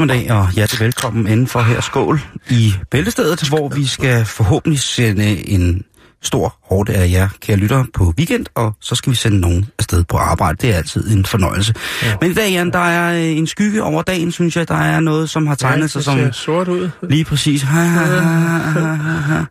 [0.00, 5.48] Eftermiddag og hjertelig velkommen inden for her skål i Bæltestedet, hvor vi skal forhåbentlig sende
[5.48, 5.82] en
[6.22, 10.04] stor hårde af jer, kære lyttere, på weekend, og så skal vi sende nogen afsted
[10.04, 10.58] på arbejde.
[10.60, 11.74] Det er altid en fornøjelse.
[12.02, 12.16] Ja.
[12.20, 14.68] Men i dag, Jan, der er øh, en skygge over dagen, synes jeg.
[14.68, 16.32] Der er noget, som har tegnet Ja, sig som...
[16.32, 16.90] sort ud.
[17.02, 17.62] Lige præcis.
[17.62, 19.42] Ha, ha, ha, ha, ha.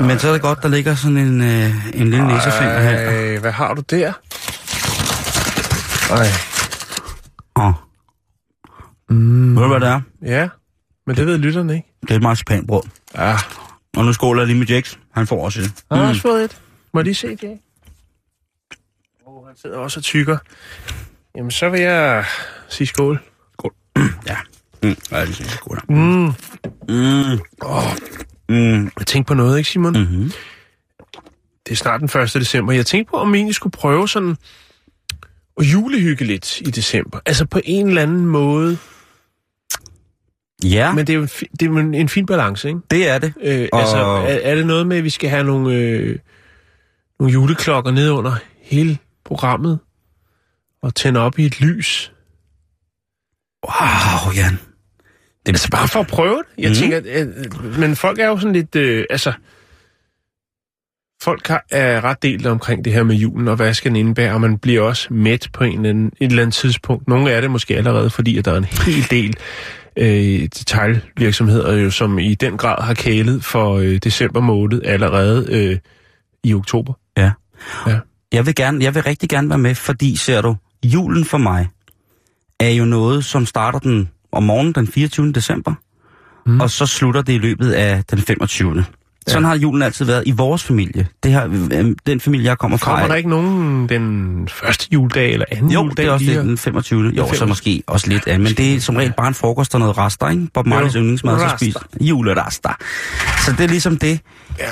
[0.08, 3.40] Men så er det godt, der ligger sådan en, øh, en lille næsefinger her.
[3.40, 4.12] Hvad har du der?
[6.10, 6.26] Ej.
[7.56, 7.89] Åh.
[9.10, 9.56] Mm.
[9.56, 10.00] Ved du, hvad det er?
[10.22, 10.48] Ja,
[11.06, 11.88] men det ved lytterne ikke.
[12.02, 12.82] Det er et marcipanbrød.
[13.14, 13.36] Ja.
[13.96, 14.96] Og nu skåler jeg lige med Jax.
[15.10, 15.72] Han får også et.
[15.90, 16.60] Har du også fået et?
[16.94, 17.58] Må de se det?
[19.26, 20.38] Åh, oh, han sidder også og tykker.
[21.36, 22.24] Jamen, så vil jeg
[22.68, 23.20] sige skål.
[24.26, 24.36] Ja.
[24.82, 24.96] Mm.
[25.12, 25.90] Ja, det synes jeg godt.
[25.90, 26.32] Mm.
[26.88, 27.40] Mm.
[27.60, 27.82] Oh,
[28.48, 28.82] Mm.
[28.98, 29.92] jeg tænkte på noget, ikke Simon?
[29.92, 29.98] Mm.
[30.00, 30.32] Mm-hmm.
[31.66, 32.34] Det er snart den 1.
[32.34, 32.72] december.
[32.72, 34.36] Jeg tænkte på, om vi egentlig skulle prøve sådan
[35.58, 37.18] at julehygge lidt i december.
[37.26, 38.78] Altså på en eller anden måde.
[40.64, 42.80] Ja, Men det er jo en, fi- det er en, en fin balance, ikke?
[42.90, 43.32] det er det.
[43.42, 46.18] Øh, Og- Altså, er, er det noget med, at vi skal have nogle, øh,
[47.20, 49.78] nogle juleklokker ned under hele programmet
[50.82, 52.12] og tænde op i et lys?
[53.68, 54.52] Wow, Jan.
[54.52, 56.62] Det er Altså bare for at prøve det.
[56.62, 56.74] Jeg mm.
[56.74, 59.32] tænker, øh, men folk er jo sådan lidt, øh, altså,
[61.22, 64.32] folk har, er ret delt omkring det her med julen, og hvad skal den indebære,
[64.32, 67.08] og man bliver også mæt på en eller anden, et eller andet tidspunkt.
[67.08, 69.36] Nogle er det måske allerede, fordi at der er en hel del
[69.96, 75.78] øh, detaljvirksomheder, jo, som i den grad har kælet for øh, december måned allerede øh,
[76.44, 76.92] i oktober.
[78.32, 81.68] Jeg vil, gerne, jeg vil rigtig gerne være med, fordi, ser du, julen for mig
[82.60, 85.32] er jo noget, som starter den om morgenen den 24.
[85.32, 85.74] december,
[86.46, 86.60] mm.
[86.60, 88.84] og så slutter det i løbet af den 25.
[89.26, 91.06] Sådan har julen altid været i vores familie.
[91.22, 92.90] Det her, øh, den familie, jeg kommer fra.
[92.90, 95.96] Kommer der ikke nogen den første juledag eller anden Jo, juledag?
[96.04, 97.02] det er også det, den 25.
[97.04, 97.48] Jo, så 25.
[97.48, 98.40] måske også lidt af.
[98.40, 100.46] Men det er som regel bare en frokost og noget rester, ikke?
[100.54, 101.56] Bob Marleys Jo, yndlingsmad, så rester.
[101.56, 101.76] spis
[102.08, 102.70] julerester.
[103.44, 104.20] Så det er ligesom det.
[104.58, 104.64] Ja.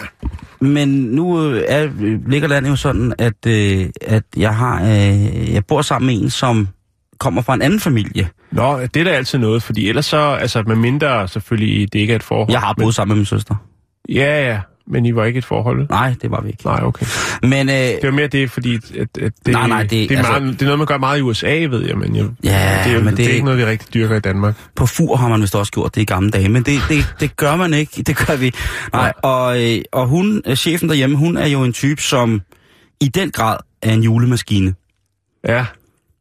[0.60, 1.88] Men nu øh, er,
[2.28, 6.30] ligger landet jo sådan, at, øh, at jeg har øh, jeg bor sammen med en,
[6.30, 6.68] som
[7.18, 8.28] kommer fra en anden familie.
[8.52, 12.12] Nå, det er da altid noget, fordi ellers så, altså med mindre selvfølgelig, det ikke
[12.12, 12.50] er et forhold.
[12.52, 13.54] Jeg har boet sammen med min søster.
[14.08, 15.86] Ja, ja, men I var ikke et forhold.
[15.90, 16.66] Nej, det var vi ikke.
[16.66, 17.06] Nej, okay.
[17.42, 20.16] Men øh, Det var mere det, fordi at, at det, Nej, nej, det- det, er
[20.18, 22.82] altså- meget, det er noget, man gør meget i USA, ved jeg, men jeg, Ja,
[22.84, 24.54] det, er, men det, det- er ikke noget, vi rigtig dyrker i Danmark.
[24.76, 27.36] på fur har man vist også gjort det i gamle dage, men det, det, det
[27.36, 28.02] gør man ikke.
[28.02, 28.52] Det gør vi.
[28.92, 32.40] Nej, og, øh, og hun, øh, chefen derhjemme, hun er jo en type, som
[33.00, 34.74] i den grad er en julemaskine.
[35.48, 35.64] Ja,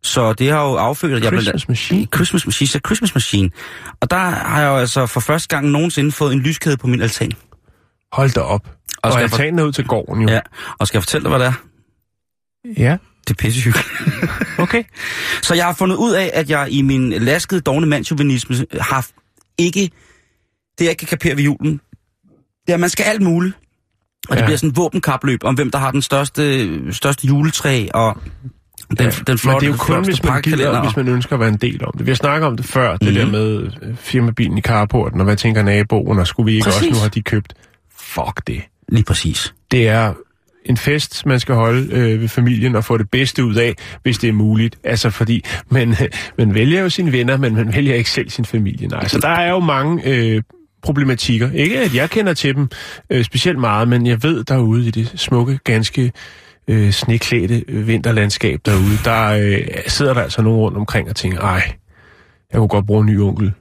[0.03, 2.07] Så det har jo affødt, at jeg blandt Christmas Machine.
[2.15, 3.49] Christmas Machine, så Christmas Machine.
[4.01, 7.01] Og der har jeg jo altså for første gang nogensinde fået en lyskæde på min
[7.01, 7.31] altan.
[8.13, 8.67] Hold da op.
[8.67, 10.29] Og Og, jeg for- altanen er ud til gården jo.
[10.29, 10.39] Ja,
[10.79, 11.53] og skal jeg fortælle dig, hvad det er?
[12.83, 12.97] ja.
[13.27, 13.87] Det er pissehyggeligt.
[14.59, 14.83] Okay.
[15.43, 19.07] Så jeg har fundet ud af, at jeg i min laskede dogne mandsjuvenisme har
[19.57, 19.79] ikke...
[20.79, 21.71] Det jeg ikke kan kapere ved julen,
[22.67, 23.55] det er, at man skal alt muligt.
[24.29, 24.45] Og det Ja.
[24.45, 28.17] bliver sådan et våbenkapløb om, hvem der har den største, største juletræ, og
[28.89, 31.07] den, Ja, den Men flotte, det er jo kun, hvis man, gider, og- hvis man
[31.07, 32.05] ønsker at være en del om det.
[32.05, 33.15] Vi har snakket om det før, det Mhm.
[33.15, 36.81] der med øh, firmabilen i carporten, og hvad tænker naboen, og skulle vi ikke Præcis.
[36.81, 37.53] også, nu har de købt.
[38.17, 38.61] Fuck det.
[38.89, 39.53] Lige præcis.
[39.71, 40.13] Det er
[40.65, 44.17] en fest, man skal holde øh, ved familien og få det bedste ud af, hvis
[44.17, 44.77] det er muligt.
[44.83, 45.95] Altså fordi, man,
[46.37, 48.87] man vælger jo sine venner, men man vælger ikke selv sin familie.
[48.87, 50.41] Nej, så der er jo mange øh,
[50.81, 51.51] problematikker.
[51.51, 52.69] Ikke at jeg kender til dem
[53.09, 56.11] øh, specielt meget, men jeg ved derude i det smukke, ganske
[56.67, 61.41] øh, sneklædte øh, vinterlandskab derude, der øh, sidder der altså nogen rundt omkring og tænker,
[61.41, 61.73] ej,
[62.51, 63.53] jeg kunne godt bruge en ny onkel.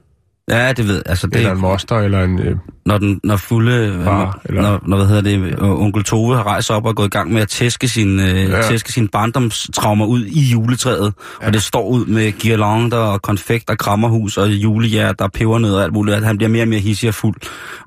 [0.51, 2.39] Ja, det ved altså det, Eller en moster, eller en...
[2.39, 2.55] Øh,
[2.85, 6.35] når den når fulde Far, når, eller- når, når hvad hedder det øh, onkel Tove
[6.35, 8.61] har rejst op og gået i gang med at tæske sin øh, Ja.
[8.61, 11.47] tæske sin barndomstraumer ud i juletræet ja.
[11.47, 15.83] og det står ud med girlander og konfekt og krammerhus og julehjert og pebernødder og
[15.83, 17.35] alt muligt at han bliver mere og mere hissig og fuld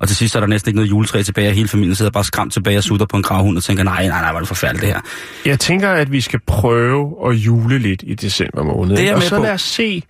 [0.00, 2.24] og til sidst er der næsten ikke noget juletræ tilbage og hele familien sidder bare
[2.24, 4.48] skræmt tilbage og sutter på en gravhund og tænker nej nej nej hvor er det
[4.48, 5.00] forfærdeligt det her
[5.46, 8.96] Jeg tænker, at vi skal prøve at jule lidt i december måned.
[8.96, 9.42] Det er og så på.
[9.42, 10.02] lad os se,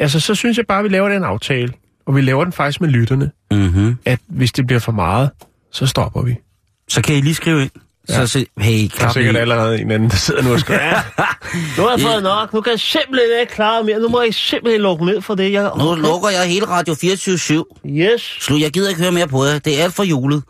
[0.00, 1.72] altså, så synes jeg bare, at vi laver den aftale.
[2.06, 3.30] Og vi laver den faktisk med lytterne.
[3.50, 3.96] Mm-hmm.
[4.04, 5.30] At hvis det bliver for meget,
[5.72, 6.36] så stopper vi.
[6.88, 7.70] Så kan I lige skrive ind.
[8.08, 8.14] Ja.
[8.14, 9.40] Så se, hey, Der er klap sikkert lige.
[9.40, 10.94] allerede en anden, der sidder nu og skriver, ja,
[11.76, 14.34] nu har jeg fået nok, nu kan jeg simpelthen ikke klare mere, nu må jeg
[14.34, 15.52] simpelthen lukke ned for det.
[15.52, 17.80] Jeg, Nu lukker jeg hele Radio 24-7.
[17.90, 18.36] Yes.
[18.40, 19.58] Slut, jeg gider ikke høre mere på jer.
[19.58, 20.42] Det er alt for julet.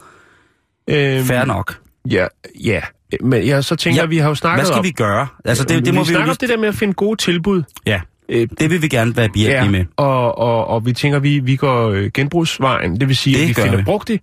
[0.91, 1.79] Øhm, Fair nok.
[2.11, 2.27] Ja,
[2.65, 2.81] ja.
[3.23, 4.85] Men jeg så tænker, Ja, vi har jo snakket Hvad skal om...
[4.85, 5.27] vi gøre?
[5.45, 6.31] Altså, det, det må vi, vi jo snakker lige...
[6.31, 7.63] om det der med at finde gode tilbud.
[7.87, 8.01] Ja,
[8.31, 9.85] Øh, det vil vi gerne være behjælpelige med.
[9.97, 13.01] og, og, og vi tænker, vi, vi går øh, genbrugsvejen.
[13.01, 13.83] Det vil sige, Det at vi finder vi.
[13.83, 14.21] brugte,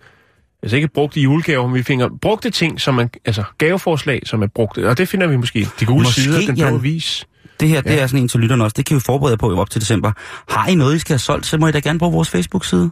[0.63, 4.47] altså ikke brugte julegaver, men vi finder brugte ting, som er, altså gaveforslag, som er
[4.55, 4.89] brugte.
[4.89, 5.67] Og det finder vi måske.
[5.79, 7.27] De gule Måske, sider, den blå avis.
[7.59, 7.99] Det her, det Ja.
[7.99, 8.73] er sådan en til lytterne også.
[8.77, 10.11] Det kan vi forberede på op til december.
[10.49, 12.89] Har I noget, I skal have solgt, så må I da gerne bruge vores Facebook-side.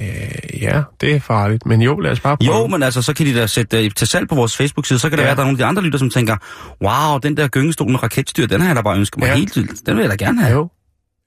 [0.00, 1.66] Øh, ja, det er farligt.
[1.66, 2.56] Men jo, lad os bare prøve.
[2.56, 4.98] Jo, men altså, så kan de da sætte det til salg på vores Facebook-side.
[4.98, 5.26] Så kan det Ja.
[5.26, 6.36] være, at der er nogle af de andre lytter, som tænker,
[6.84, 9.34] wow, den der gyngestol med raketstyr, den har jeg da bare ønsket mig Ja.
[9.36, 9.86] helt vildt.
[9.86, 10.52] Den vil jeg da gerne have.
[10.58, 10.68] Jo.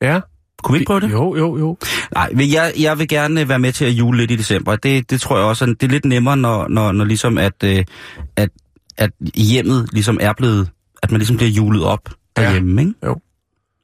[0.01, 0.19] Ja.
[0.63, 1.11] Kunne vi ikke prøve det?
[1.11, 1.77] Jo, jo, jo.
[2.13, 4.75] Nej, jeg, jeg vil gerne være med til at jule lidt i december.
[4.75, 7.83] Det, det tror jeg også, det er lidt nemmere, når, når, når ligesom at, øh,
[8.35, 8.49] at,
[8.97, 10.69] at hjemmet ligesom er blevet,
[11.03, 12.93] at man ligesom bliver julet op derhjemme, ikke?
[13.05, 13.15] Jo.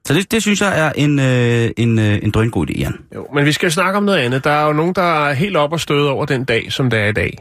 [0.08, 2.94] Så det, det synes jeg er en, øh, en, øh, en drøngod idé, Jan.
[3.16, 3.28] jo.
[3.34, 4.44] Men vi skal snakke om noget andet.
[4.44, 7.00] Der er jo nogen, der er helt op og støde over den dag, som det
[7.00, 7.38] er i dag.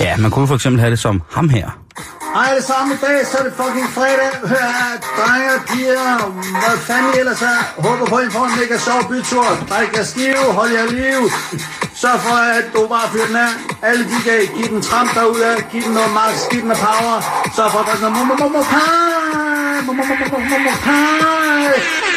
[0.00, 1.80] Ja, man kunne for eksempel have det som ham her.
[2.34, 4.30] Hej, alle sammen, i dag, så er det fucking fredag.
[4.50, 6.16] Hør her, drenge og piger,
[6.62, 7.60] hvad fanden I ellers er.
[7.86, 9.46] Håber på, at I får en mega sjov bytur.
[9.70, 11.20] Drik jer stive, hold jer liv.
[12.00, 13.52] Sørg for, at du bare fyrer den af.
[13.82, 17.16] Alle de dage, giv den tramp derude, giv den noget max, giv den noget power.
[17.56, 18.90] Sørg for at drikke noget momo momo pie.
[20.86, 22.09] Pie.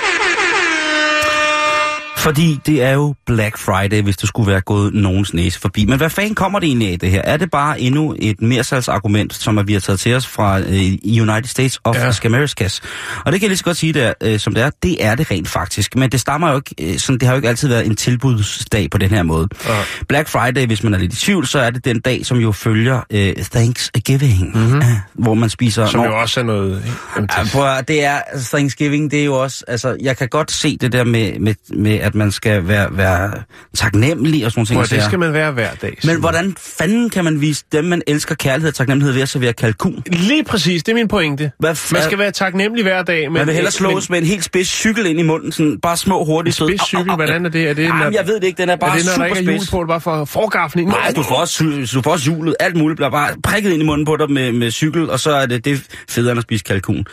[2.23, 5.85] Fordi det er jo Black Friday, hvis det skulle være gået nogens næse forbi.
[5.85, 7.21] Men hvad fanden kommer det egentlig af det her?
[7.21, 11.21] Er det bare endnu et mersalgsargument, som at vi har taget til os fra øh,
[11.21, 12.11] United States of Ja.
[12.25, 12.81] Americas?
[13.25, 14.69] Og det kan jeg lige så godt sige, der, øh, som det er.
[14.83, 15.95] Det er det rent faktisk.
[15.95, 18.89] Men det stammer jo ikke, øh, sådan, det har jo ikke altid været en tilbudsdag
[18.89, 19.47] på den her måde.
[19.67, 19.81] Ja.
[20.07, 22.51] Black Friday, hvis man er lidt i tvivl, så er det den dag, som jo
[22.51, 24.77] følger øh, Thanksgiving, mm-hmm.
[24.77, 24.83] øh,
[25.13, 25.85] hvor man spiser...
[25.85, 26.83] Som Nå, jo også er noget...
[27.15, 30.27] Jamen, Ja, det, prøv det er, altså, Thanksgiving, det er jo også, altså, jeg kan
[30.29, 33.31] godt se det der med, med, med at man skal være, være
[33.75, 35.97] taknemmelig og sådan så det skal man være hver dag.
[36.03, 39.53] Men hvordan fanden kan man vise dem, man elsker kærlighed og taknemmelighed ved at servere
[39.53, 40.03] kalkun?
[40.07, 41.51] Lige præcis, det er min pointe.
[41.59, 43.23] Hvad f- Man skal være taknemmelig hver dag.
[43.23, 45.97] Men, Man vil hellere slås med en helt spids cykel ind i munden, sådan bare
[45.97, 47.69] små, hurtige Spids cykel, hvordan er det?
[47.69, 49.39] Er det Jamen, jeg ved det ikke, den er bare er det, når der super
[49.39, 50.87] ikke er hjul på, det er bare for forgaflen?
[50.87, 53.85] Nej, du får, også, du får også hjulet, alt muligt bliver bare prikket ind i
[53.85, 55.77] munden på dig med, med cykel, og så er det, det er
[56.09, 57.05] federe end at spise kalkun.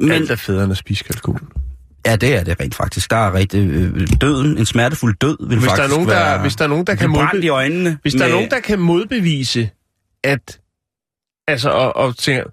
[0.00, 1.38] Men, Alt er federe end at spise kalkun.
[2.06, 3.10] Ja, det er det rent faktisk.
[3.10, 6.14] Der er rigtig øh, døden, en smertefuld død vil Hvis der er faktisk nogen, der-
[6.14, 6.40] være...
[6.40, 7.98] hvis der er nogen, der kan modbe- i øjnene.
[8.02, 9.70] Hvis der er med- nogen, der kan modbevise,
[10.24, 10.60] at...
[11.48, 12.44] Altså, og, og tænker...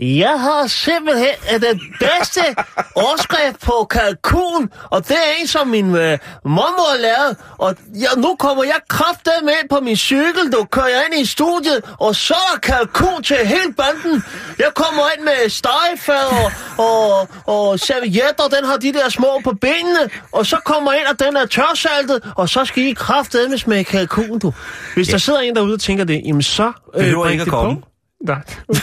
[0.00, 2.40] Jeg har simpelthen øh, den bedste
[3.04, 7.36] overskrift på kalkun, og det er en, som min øh, mormor lavede.
[7.58, 11.24] Og ja, nu kommer jeg kraftet med på min cykel, du kører jeg ind i
[11.24, 14.24] studiet, og så er kalkun til hele banden.
[14.58, 16.52] Jeg kommer ind med stegefad og,
[16.84, 21.08] og, og servietter, den har de der små på benene, og så kommer jeg ind,
[21.08, 24.52] og den er tørsaltet, og så skal I kraftet med smage kalkun, du.
[24.94, 25.12] Hvis ja.
[25.12, 26.72] der sidder en derude og tænker det, jamen så...
[26.98, 27.80] Behøver bring ikke at komme.
[27.80, 27.89] på.
[28.26, 28.42] Nej.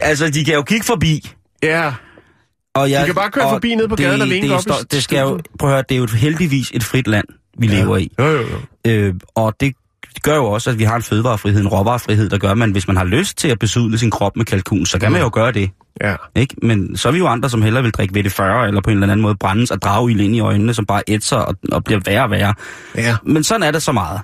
[0.00, 1.30] Altså, de kan jo kigge forbi.
[1.62, 1.92] ja,
[2.74, 4.62] Og jeg, De kan bare køre forbi nede på gaden og vinke det, op i
[4.62, 7.24] står- det skal jo, prøv at høre, det er jo heldigvis et frit land,
[7.58, 7.80] vi ja.
[7.80, 8.12] lever i.
[8.18, 8.90] jo, jo, jo.
[8.90, 9.74] Øh, og det
[10.22, 12.86] gør jo også, at vi har en fødevarefrihed, en råvarefrihed, der gør, at man, hvis
[12.88, 15.52] man har lyst til at besudle sin krop med kalkun, så kan man jo gøre
[15.52, 15.70] det.
[16.00, 16.14] Ja.
[16.34, 16.54] Ikke?
[16.62, 19.06] Men så er vi jo andre, som hellere vil drikke VD40, eller på en eller
[19.06, 22.00] anden måde brændes og drage ild ind i øjnene, som bare ætser og, og bliver
[22.06, 22.54] værre og værre.
[22.94, 23.16] Ja.
[23.24, 24.20] Men sådan er det så meget.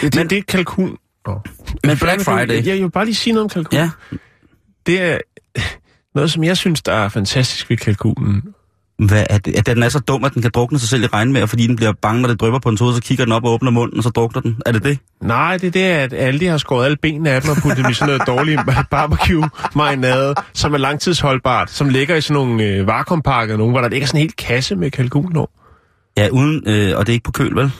[0.00, 0.96] Det, det, det er kalkun.
[1.24, 1.36] Oh.
[1.84, 3.78] Men Black Friday, Jeg, vil bare lige sige noget om kalkun.
[3.78, 3.90] ja,
[4.86, 5.18] Det er
[6.14, 8.42] noget, som jeg synes, der er fantastisk ved kalkunen.
[8.98, 9.56] hvad er det?
[9.58, 11.76] At den er så dum, at den kan drukne sig selv i regnvejr, fordi den
[11.76, 13.96] bliver bange, når det drypper på en hoved, så kigger den op og åbner munden,
[13.98, 14.56] og så drukner den.
[14.66, 14.98] Er det det?
[15.22, 17.90] Nej, det er det, at Aldi har skåret alle benene af dem og puttet dem
[17.90, 18.60] i sådan noget dårligt
[18.94, 24.06] barbecue-marinade, som er langtidsholdbart, som ligger i sådan nogle øh, vakuumpakker, nogle, hvor der ligger
[24.06, 25.46] sådan en hel kasse med kalkun over.
[26.16, 27.70] Ja, uden, øh, og det er ikke på køl, vel?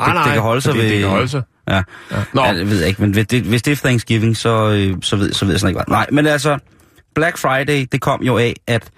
[0.00, 1.42] Ah, det kan holde sig det, ved- Det kan holde sig.
[1.68, 1.82] Ja.
[2.10, 2.22] Ja.
[2.34, 5.16] Nå, det ved jeg ikke, men hvis det, hvis det er Thanksgiving, så, øh, så,
[5.16, 5.94] ved, så ved jeg sådan ikke hvad.
[5.96, 6.58] Nej, men altså,
[7.14, 8.90] Black Friday, det kom jo af, at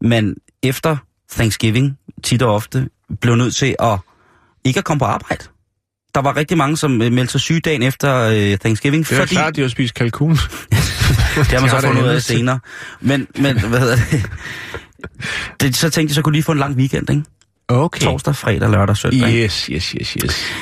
[0.00, 0.96] man efter
[1.32, 2.88] Thanksgiving tit og ofte
[3.20, 3.98] blev nødt til at
[4.64, 5.44] ikke at komme på arbejde.
[6.14, 9.20] Der var rigtig mange, som øh, meldte sig syge dagen efter øh, Thanksgiving, det er
[9.20, 10.30] fordi klart, de har spist kalkun.
[10.30, 12.60] det har man så fundet ud af senere.
[13.00, 14.30] Men, men hvad hedder det?
[15.60, 17.22] det, så tænkte jeg, så kunne lige få en lang weekend, ikke?
[17.68, 18.00] Okay.
[18.00, 19.34] Torsdag, fredag, lørdag, søndag.
[19.34, 20.52] Yes, yes, yes, yes.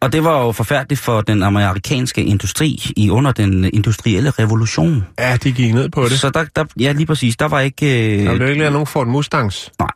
[0.00, 5.06] Og det var jo forfærdeligt for den amerikanske industri i under den industrielle revolution.
[5.18, 6.12] Ja, de gik ned på det.
[6.20, 8.18] Så der, der, ja, lige præcis, der var ikke...
[8.18, 9.70] Øh, Der blev ikke lavet nogen Ford Mustangs.
[9.78, 9.90] Nej.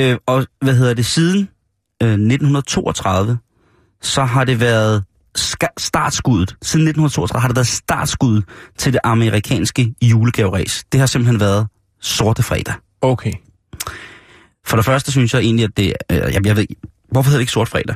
[0.00, 1.48] Øh, og hvad hedder det, siden
[2.02, 3.38] øh, 1932,
[4.02, 5.04] så har det været
[5.78, 6.48] startskuddet.
[6.62, 8.44] Siden 1932 har det været startskuddet
[8.78, 10.84] til det amerikanske julegaveræs.
[10.92, 11.66] Det har simpelthen været
[12.00, 12.74] sorte fredag.
[13.02, 13.32] Okay.
[14.66, 15.92] For det første synes jeg egentlig, at det...
[16.12, 16.66] Øh, jeg, jeg ved
[17.10, 17.94] hvorfor hedder det ikke sort fredag?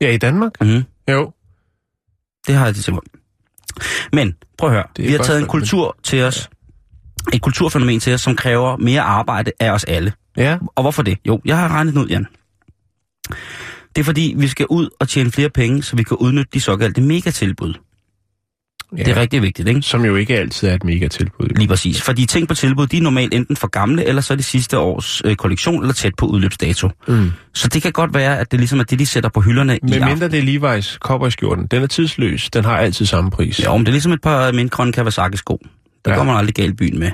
[0.00, 0.52] Ja, i Danmark?
[0.60, 0.84] Mm-hmm.
[1.08, 1.32] Jo.
[2.46, 3.20] Det har jeg det simpelthen.
[4.12, 4.86] Men, prøv at høre.
[4.96, 6.50] Vi har taget en kultur til os.
[7.32, 10.12] Et kulturfænomen til os, som kræver mere arbejde af os alle.
[10.36, 10.58] Ja.
[10.74, 11.18] Og hvorfor det?
[11.26, 12.26] Jo, jeg har regnet ud, Jan.
[13.96, 16.60] Det er fordi, vi skal ud og tjene flere penge, så vi kan udnytte de
[16.60, 17.74] såkaldte megatilbud.
[18.98, 19.02] Ja.
[19.02, 19.82] Det er rigtig vigtigt, ikke?
[19.82, 21.46] Som jo ikke altid er et mega tilbud.
[21.56, 22.02] Lige præcis.
[22.02, 24.78] Fordi ting på tilbud, de er normalt enten for gamle, eller så er det sidste
[24.78, 26.90] års øh, kollektion, eller tæt på udløbsdato.
[27.08, 27.32] Mm.
[27.54, 29.78] Så det kan godt være, at det ligesom er det, de sætter på hylderne i
[29.82, 30.08] Men aften.
[30.08, 31.66] mindre det er Levi's cowboyskjorten.
[31.66, 32.50] Den er tidsløs.
[32.50, 33.64] Den har altid samme pris.
[33.64, 35.58] Jo, men det er ligesom et par mindgrønne Kawasaki-sko.
[35.62, 35.68] Der
[36.06, 36.10] Ja.
[36.12, 36.16] ja.
[36.16, 37.10] går man aldrig galt byen med.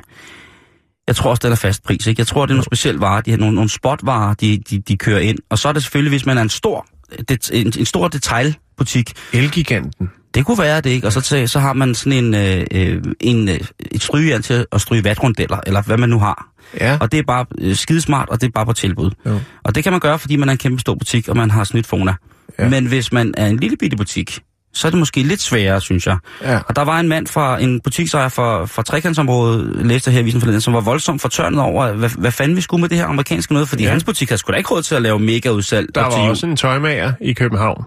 [1.06, 2.06] Jeg tror også, den er fast pris.
[2.06, 2.20] Ikke?
[2.20, 3.20] Jeg tror, det er nogle specielle varer.
[3.20, 5.38] De har nogle, nogle spotvarer, de, de, de kører ind.
[5.50, 6.86] Og så er det selvfølgelig, hvis man er en stor,
[7.28, 9.12] det, en, en stor detailbutik.
[9.32, 10.10] Elgiganten.
[10.34, 11.06] Det kunne være det, ikke?
[11.06, 13.60] Og så, til, så har man sådan en, øh, øh, en, øh,
[13.92, 16.48] et strygejern til at stryge vatrundeller, eller hvad man nu har.
[16.80, 16.98] Ja.
[17.00, 19.10] Og det er bare øh, skidesmart, og det er bare på tilbud.
[19.26, 19.40] Jo.
[19.64, 21.64] Og det kan man gøre, fordi man er en kæmpe stor butik, og man har
[21.64, 22.14] snydt Fona.
[22.58, 22.68] Ja.
[22.68, 24.38] Men hvis man er en lille bitte butik,
[24.74, 26.16] så er det måske lidt sværere, synes jeg.
[26.42, 26.58] Ja.
[26.68, 30.40] Og der var en mand fra en butiksejer fra, fra trekantsområdet, læste her i avisen
[30.40, 33.52] forleden, som var voldsomt fortørnet over, hvad, hvad fanden vi skulle med det her amerikanske
[33.52, 33.90] noget, fordi Ja.
[33.90, 35.94] hans butik havde sgu da ikke råd til at lave mega udsalg.
[35.94, 37.84] Der var også en tøjmager i København.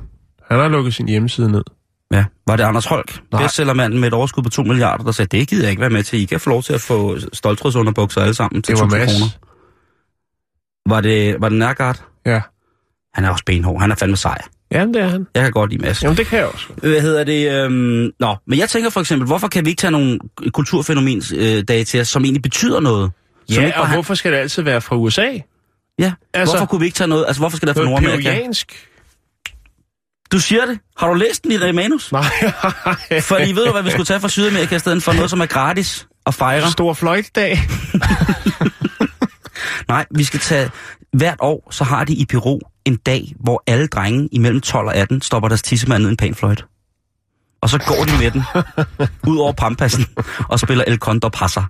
[0.51, 1.63] Han har lukket sin hjemmeside ned.
[2.13, 3.43] Ja, var det Anders Holk, Nej.
[3.43, 6.03] bestsellermanden med et overskud på 2 milliarder, der sagde, det gider jeg ikke være med
[6.03, 6.21] til.
[6.21, 9.11] I kan få lov til at få stoltrådsunderbukser alle sammen til Det var 1000 Mads.
[9.19, 9.29] kroner.
[10.95, 12.03] Var det, var det Nærgaard?
[12.25, 12.41] Ja.
[13.13, 13.81] Han er også benhård.
[13.81, 14.37] Han er fandme sej.
[14.71, 15.27] Jamen, det er han.
[15.35, 16.03] Jeg kan godt lide Mads.
[16.03, 16.65] Jamen, det kan jeg også.
[16.77, 17.51] Hvad hedder det?
[17.51, 20.19] Øhm, nå, men jeg tænker for eksempel, hvorfor kan vi ikke tage nogle
[20.53, 23.11] kulturfænomens øh, dage til os, som egentlig betyder noget?
[23.49, 25.21] Som Ja, ikke og bare hvorfor skal det altid være fra USA?
[25.99, 27.25] Ja, Altså- hvorfor kunne vi ikke tage noget?
[27.27, 28.29] Altså, hvorfor skal det være fra Nordamerika?
[28.29, 28.87] peruviansk?
[30.33, 30.79] Du siger det.
[30.97, 32.11] Har du læst den i det manus?
[32.11, 32.23] Nej,
[33.21, 35.45] Fordi ved du, hvad vi skulle tage fra Sydamerika i stedet for noget, som er
[35.45, 36.71] gratis at fejre?
[36.71, 37.59] Stor fløjtdag.
[39.87, 40.69] Nej, vi skal tage...
[41.13, 44.95] Hvert år, så har de i Peru en dag, hvor alle drenge imellem 12 og
[44.95, 46.65] 18 stopper deres tissemand ned i en panfløjt.
[47.61, 48.43] Og så går de med den
[49.31, 50.05] ud over pampassen
[50.49, 51.63] og spiller El Condor Passer.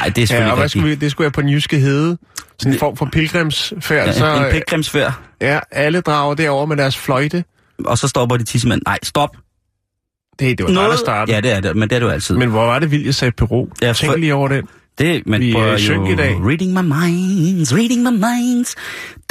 [0.00, 1.50] Nej, det er Ja, selvfølgelig og hvad ja, skulle vi, det skulle jeg på den
[1.50, 2.18] jyske hede.
[2.58, 4.06] Sådan en form for pilgrimsfærd.
[4.06, 7.44] Ja, så, en pikgrimsfærd, ja, alle drager derover med deres fløjte.
[7.84, 8.82] Og så stopper de tissemand.
[8.86, 9.36] Nej, stop.
[10.38, 10.90] Det, det var Noget...
[10.90, 11.34] der startede.
[11.34, 12.36] Ja, det er det, men det er det jo altid.
[12.36, 13.66] Men hvor var det vildt, jeg sagde Peru?
[13.82, 14.68] Ja, for- Tænk lige over den.
[14.98, 16.36] Det, men Vi prøv er at i dag.
[16.46, 18.76] Reading my minds, reading my minds.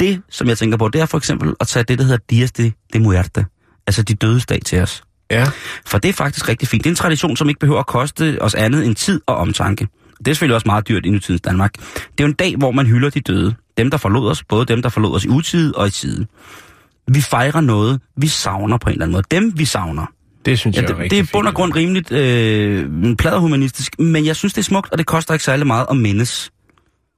[0.00, 2.52] Det, som jeg tænker på, det er for eksempel at tage det, der hedder Dias
[2.52, 3.46] de, de Muerte.
[3.86, 5.02] Altså de dødes dag til os.
[5.30, 5.46] Ja.
[5.86, 6.84] For det er faktisk rigtig fint.
[6.84, 9.88] Det er en tradition, som ikke behøver at koste os andet end tid og omtanke.
[10.18, 11.72] Det er selvfølgelig også meget dyrt i nutidens Danmark.
[11.74, 11.80] Det
[12.18, 13.54] er jo en dag, hvor man hylder de døde.
[13.78, 14.44] Dem, der forlod os.
[14.44, 16.26] Både dem, der forlod os i utide og i tide.
[17.12, 19.24] Vi fejrer noget, vi savner på en eller anden måde.
[19.30, 20.06] Dem, vi savner.
[20.46, 23.98] Det synes Ja, jeg er det, rigtig det er bund og grund rimeligt øh, pladerhumanistisk,
[23.98, 26.50] men jeg synes, det er smukt, og det koster ikke særlig meget at mindes.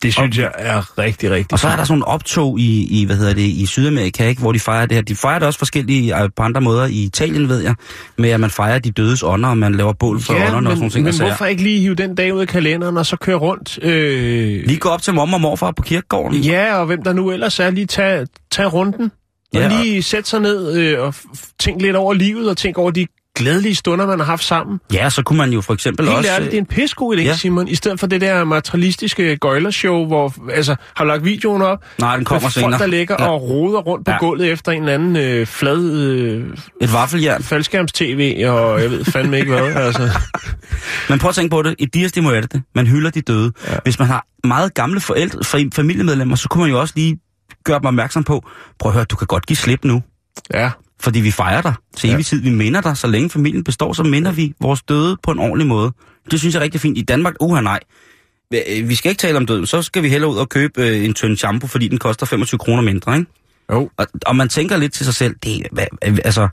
[0.02, 3.04] Det synes jeg er rigtig, rigtig Og så er der sådan nogle optog i, i,
[3.04, 5.02] hvad hedder det, i Sydamerika, ikke, hvor de fejrer det her.
[5.02, 7.74] De fejrer det også forskellige øh, på andre måder i Italien, ved jeg,
[8.18, 10.66] med at man fejrer de dødes ånder, og man laver bål for Ja, ånderne men,
[10.66, 11.02] og sådan nogle ting.
[11.04, 11.30] men og sager.
[11.30, 13.78] hvorfor ikke lige hive den dag ud af kalenderen, og så køre rundt?
[13.82, 16.40] Øh, Lige gå op til mor og morfar på kirkegården.
[16.40, 19.10] Ja, og hvem der nu ellers er, lige tage, tage runden.
[19.54, 21.14] Og Ja, lige sætte sig ned øh, og
[21.60, 24.80] tænke lidt over livet, og tænke over de glædelige stunder, man har haft sammen.
[24.92, 26.30] Ja, så kunne man jo for eksempel Helt også...
[26.30, 27.36] ærligt, det er en pissegod idé, ja.
[27.36, 27.68] Simon.
[27.68, 31.84] I stedet for det der materialistiske gøjlershow, hvor altså, har du lagt videoen op?
[31.98, 32.70] Nej, den kommer senere.
[32.70, 33.26] folk, der ligger Ja.
[33.28, 34.18] og roder rundt på Ja.
[34.18, 36.44] gulvet efter en eller anden øh, flad øh,
[36.80, 37.42] Et vaffeljern.
[37.42, 39.72] faldskærms-tv, og jeg ved fandme ikke hvad.
[39.86, 40.10] Altså.
[41.08, 41.74] Men prøv at tænke på det.
[41.78, 43.52] I Dias de Muerte, man hylder de døde.
[43.68, 43.76] Ja.
[43.82, 47.18] Hvis man har meget gamle forældre, fa- familiemedlemmer, så kunne man jo også lige
[47.64, 48.44] gøre dem opmærksom på,
[48.78, 50.02] prøv at høre, du kan godt give slip nu.
[50.54, 52.40] Ja, Fordi vi fejrer dig til evig tid.
[52.42, 55.66] Vi minder dig, så længe familien består, så minder vi vores døde på en ordentlig
[55.66, 55.92] måde.
[56.30, 56.98] Det synes jeg er rigtig fint.
[56.98, 57.80] I Danmark, uha nej.
[58.50, 59.66] Vi- Vi skal ikke tale om døden.
[59.66, 62.58] Så skal vi hellere ud og købe øh, en tynd shampoo, fordi den koster 25
[62.58, 63.30] kroner mindre, ikke?
[63.72, 63.90] jo.
[63.96, 65.86] Og, og man tænker lidt til sig selv, det, hvad,
[66.24, 66.48] altså,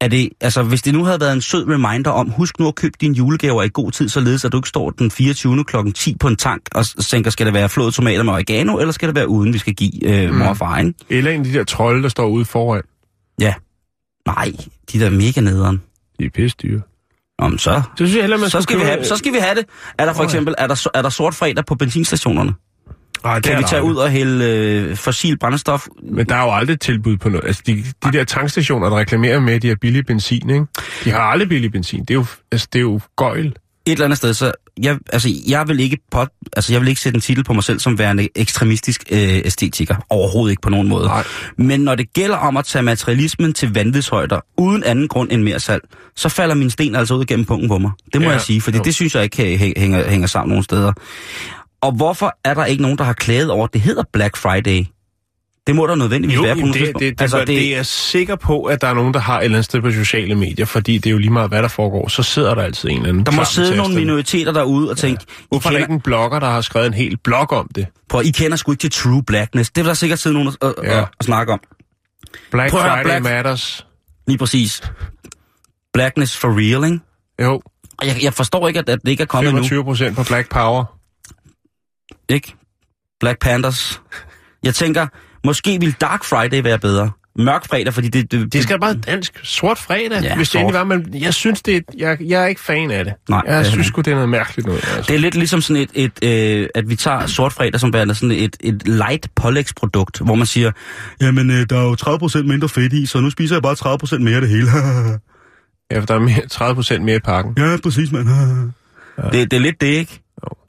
[0.00, 2.74] er det, altså, hvis det nu havde været en sød reminder om, husk nu at
[2.74, 5.64] købe dine julegaver i god tid, således at du ikke står den 24.
[5.64, 8.92] klokken 10 på en tank og tænker, skal det være flåede tomater med oregano, eller
[8.92, 10.94] skal det være uden, vi skal give øh, mor og far, ikke?
[11.08, 12.82] Eller en af de der trolde, der står ude foran.
[13.40, 13.54] Ja.
[14.26, 14.52] Nej,
[14.92, 15.82] de der er mega nederen.
[16.18, 16.80] De er pisse dyre.
[17.38, 19.32] Nå, men så, Så synes jeg heller, man så, skal vi købe- have, så skal
[19.32, 19.64] vi have det.
[19.98, 22.52] Er der for eksempel, er der, er der sort fredag på benzinstationerne?
[23.24, 23.82] Det kan vi tage aldrig.
[23.82, 25.86] ud og hælde øh, fossil brændstof?
[26.12, 27.46] Men der er jo aldrig tilbud på noget.
[27.46, 30.66] Altså, de, de der tankstationer, der reklamerer med, at de har billig benzin, ikke?
[31.04, 32.00] De har aldrig billig benzin.
[32.00, 33.46] Det er jo, altså, det er jo gøjl.
[33.46, 33.54] et
[33.86, 37.16] eller andet sted, så jeg, altså, jeg vil ikke pot, altså, jeg vil ikke sætte
[37.16, 39.96] en titel på mig selv som værende ekstremistisk øh, æstetiker.
[40.10, 41.06] Overhovedet ikke på nogen måde.
[41.06, 41.24] Nej.
[41.58, 45.60] Men når det gælder om at tage materialismen til vanvidshøjder, uden anden grund end mere
[45.60, 45.82] salg,
[46.16, 47.90] så falder min sten altså ud gennem punkten på mig.
[48.12, 48.82] Det må Ja, jeg sige, fordi jo.
[48.84, 50.92] det synes jeg ikke hæ- hæ- hænger, hænger sammen nogen steder.
[51.82, 54.84] Og hvorfor er der ikke nogen, der har klaget over, at det hedder Black Friday?
[55.66, 57.86] Det må der nødvendigvis Jo, være på det, det, det, altså, det, det er jeg
[57.86, 60.66] sikker på, at der er nogen, der har et eller andet sted på sociale medier,
[60.66, 63.08] fordi det er jo lige meget, hvad der foregår, så sidder der altid en eller
[63.08, 66.00] anden der må sidde nogle minoriteter derude og tænke, I, Hvorfor er der ikke en
[66.00, 67.86] blogger, der har skrevet en hel blog om det?
[68.08, 69.70] prøv, I kender sgu ikke til True Blackness.
[69.70, 71.00] Det vil der sikkert sidde nogen og, Ja.
[71.00, 71.60] og, og snakke om.
[72.50, 73.86] Black Prøv Friday Black- Matters.
[74.26, 74.82] Lige præcis.
[75.92, 77.00] Blackness for real, ikke?
[77.42, 77.62] Jo,
[77.98, 79.62] Og Jeg, jeg forstår ikke, at, at det ikke er kommet endnu.
[79.62, 80.84] 25 procent på Black Power.
[82.30, 82.54] Ikke?
[83.20, 84.00] Black Panthers.
[84.62, 85.06] Jeg tænker,
[85.46, 87.10] måske vil Dark Friday være bedre.
[87.38, 88.32] Mørk fredag, fordi det...
[88.32, 89.40] Det, Det skal bare dansk.
[89.42, 90.60] Sort fredag, Ja, hvis det sort.
[90.60, 93.14] endelig var, men jeg synes, det jeg, jeg er ikke fan af det.
[93.28, 94.84] Nej, det jeg heller synes sgu, det er noget mærkeligt noget.
[94.96, 95.04] Altså.
[95.08, 96.24] det er lidt ligesom sådan et, et
[96.60, 100.46] øh, at vi tager sort fredag som værende sådan et, et light pålægsprodukt, hvor man
[100.46, 100.72] siger,
[101.20, 101.96] jamen øh, der er jo
[102.40, 103.76] 30% mindre fedt i, så nu spiser jeg bare
[104.16, 104.70] 30% mere af det hele.
[105.90, 107.54] Ja, for der er mere, 30 procent mere i pakken.
[107.58, 108.28] ja, præcis, mand.
[109.32, 110.20] det, det er lidt det, ikke?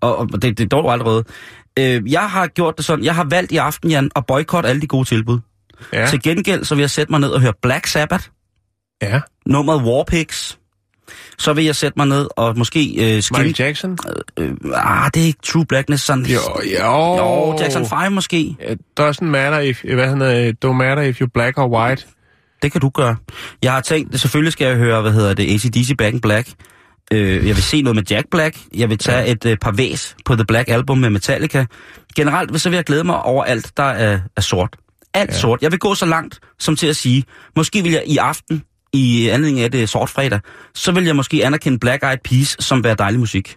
[0.01, 1.24] Og, og det, det er dog allerede.
[1.80, 4.82] Øh, jeg har gjort det sådan, jeg har valgt i aften, Jan, at boykotte alle
[4.82, 5.40] de gode tilbud.
[5.94, 6.08] Ja.
[6.08, 8.24] Til gengæld, så vil jeg sætte mig ned og høre Black Sabbath,
[9.01, 9.20] ja.
[9.46, 10.58] nummeret Warpigs.
[11.38, 13.38] Så vil jeg sætte mig ned og måske øh, skin...
[13.38, 13.98] Michael Jackson?
[14.38, 16.25] Øh, ah, det er ikke True Blackness, sådan...
[16.25, 16.40] Jo,
[16.80, 17.18] jo.
[17.18, 18.40] Jo, Jackson 5 måske.
[18.40, 22.08] It doesn't matter if, hvad han hedder, don't matter if you're black or white.
[22.62, 23.16] Det kan du gøre.
[23.63, 26.50] Jeg har tænkt, selvfølgelig skal jeg høre, hvad hedder det, ACDC Back in Black.
[27.13, 28.58] Øh, jeg vil se noget med Jack Black.
[28.75, 31.65] Jeg vil tage et øh, par væs på The Black Album med Metallica.
[32.15, 34.75] Generelt så vil jeg glæde mig over alt, der er, er sort.
[35.13, 35.38] Alt ja.
[35.38, 35.62] sort.
[35.62, 37.24] Jeg vil gå så langt som til at sige,
[37.55, 40.40] måske vil jeg i aften, i anledning af det sort fredag,
[40.75, 43.55] så vil jeg måske anerkende Black Eyed Peas som være dejlig musik.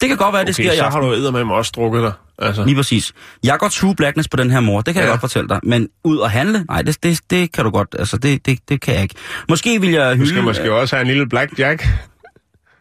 [0.00, 1.02] Det kan godt være, det Okay, sker i så aften.
[1.02, 2.12] har du eddermame også drukket dig.
[2.38, 2.64] Altså.
[2.64, 3.12] Lige præcis.
[3.44, 5.06] Jeg går true blackness på den her mor, det kan ja.
[5.08, 5.60] jeg godt fortælle dig.
[5.62, 8.80] Men ud og handle, nej, det, det, det kan du godt, altså det, det, det
[8.80, 9.14] kan jeg ikke.
[9.48, 10.28] Måske vil jeg Du hylde...
[10.28, 11.88] skal måske også have en lille black jack.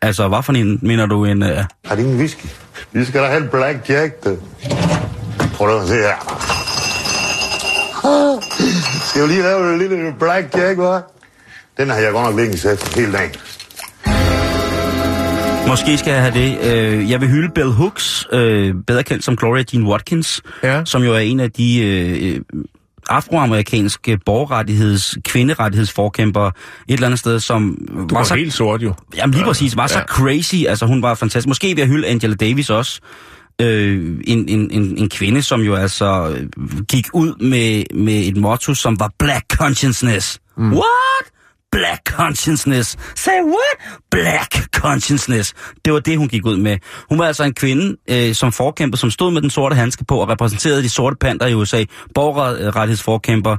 [0.01, 1.43] Altså, hvad for en, mener du en...
[1.43, 1.49] Uh...
[1.85, 2.45] Har de ingen whisky?
[2.91, 4.38] Vi skal da have en Black Jack, du.
[5.53, 6.15] Prøv lige at se her.
[9.09, 11.15] Skal vi lige lave en lille Black Jack, hva'?
[11.77, 13.31] Den har jeg godt nok liggende sæt hele dagen.
[15.67, 16.57] Måske skal jeg have det.
[16.71, 20.81] Øh, jeg vil hylde Bell Hooks, øh, bedre kendt som Gloria Jean Watkins, Ja.
[20.85, 22.41] som jo er en af de øh,
[23.10, 26.48] afroamerikanske borgerrettigheds, kvinderettighedsforkæmpere
[26.88, 27.78] et eller andet sted, som
[28.10, 28.93] Du var helt sort jo.
[29.17, 30.06] Jamen lige præcis, var så Ja.
[30.06, 31.48] crazy, altså hun var fantastisk.
[31.48, 33.00] Måske vil jeg hylde Angela Davis også.
[33.62, 38.38] Øh, en, en, en, en kvinde, som jo altså øh, gik ud med, med et
[38.38, 40.39] motto, som var Black Consciousness.
[40.58, 40.74] Mm.
[40.74, 41.26] What?
[41.71, 42.97] Black Consciousness.
[43.15, 43.99] Say what?
[44.12, 45.53] Black Consciousness.
[45.86, 46.77] Det var det, hun gik ud med.
[47.10, 50.17] Hun var altså en kvinde, øh, som forkæmper, som stod med den sorte handske på
[50.17, 51.84] og repræsenterede de sorte panter i USA.
[52.15, 53.58] Borgerrettighedsforkæmper.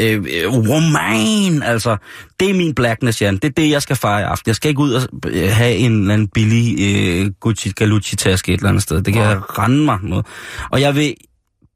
[0.00, 1.96] Øh, øh, woman, altså.
[2.40, 3.34] Det er min blackness, Jan.
[3.34, 4.48] Det er det, jeg skal fejre i aften.
[4.48, 8.58] Jeg skal ikke ud og øh, have en eller anden billig øh, Gucci Galucci-taske et
[8.58, 9.02] eller andet sted.
[9.02, 10.26] Det kan jeg rende mig noget.
[10.70, 11.14] Og jeg vil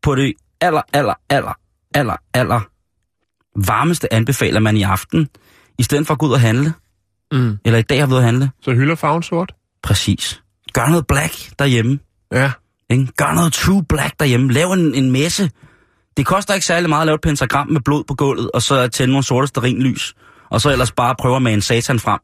[0.03, 1.53] på det aller, aller, aller,
[1.95, 2.61] aller, aller
[3.67, 5.29] varmeste anbefaler man i aften,
[5.79, 6.73] i stedet for at gå ud og handle,
[7.33, 7.59] Mm.
[7.65, 9.53] eller i dag har været ude at handle, Så hylder farven sort?
[9.83, 10.41] præcis.
[10.73, 11.99] Gør noget black derhjemme.
[12.33, 12.53] Ja.
[12.91, 13.07] Ikke?
[13.17, 14.53] Gør noget true black derhjemme.
[14.53, 15.51] Lav en, en messe.
[16.17, 18.89] Det koster ikke særlig meget at lave et pentagram med blod på gulvet, og så
[18.89, 20.15] tænde nogle sorte sterinlys.
[20.51, 22.19] Og så ellers bare prøve at mane satan frem.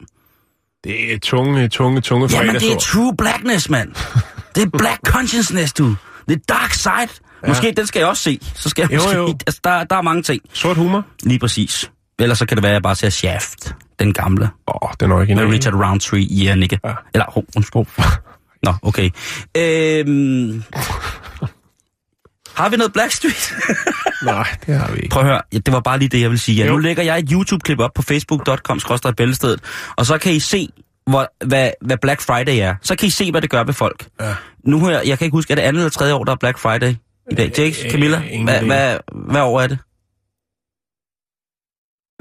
[0.85, 2.81] Det er tunge, tunge, tunge Jamen, det er fredagsord.
[2.81, 3.88] true blackness, mand.
[4.55, 5.97] Det er black consciousness, du.
[6.29, 6.93] Det er dark side.
[7.43, 7.49] Ja.
[7.49, 8.38] Måske den skal jeg også se.
[8.55, 9.17] Så skal jeg Jo, måske...
[9.17, 9.27] jo.
[9.47, 10.43] Altså, der, der er mange ting.
[10.53, 11.07] Sort humor?
[11.23, 11.90] Lige præcis.
[12.18, 13.74] Ellers så kan det være, at jeg bare ser Shaft.
[13.98, 14.44] Den gamle.
[14.68, 15.46] Åh, oh, den originale.
[15.48, 16.81] Med Richard Roundtree i yeah, Nikke.
[16.85, 16.92] Ja.
[17.14, 17.87] Eller, oh, undskyld.
[18.62, 19.11] Nå, okay.
[19.57, 20.62] Øhm,
[22.55, 23.53] har vi noget Blackstreet?
[24.24, 25.09] Nej, det har vi ikke.
[25.12, 26.57] Prøv at høre, ja, det var bare lige det, jeg vil sige.
[26.57, 26.72] Ja, Jo.
[26.72, 28.81] nu lægger jeg et YouTube-klip op på facebook.com
[29.16, 29.61] bæltestedet,
[29.96, 30.68] og så kan I se,
[31.07, 32.74] hvor, hvad, hvad Black Friday er.
[32.83, 34.07] Så kan I se, hvad det gør ved folk.
[34.20, 34.35] Ja.
[34.64, 36.59] Nu her, jeg kan ikke huske, er det andet eller tredje år, der er Black
[36.59, 36.94] Friday
[37.31, 37.53] i dag?
[37.59, 38.98] Jake, Øh, Camilla, hvad, hvad,
[39.31, 39.79] hvad år er det?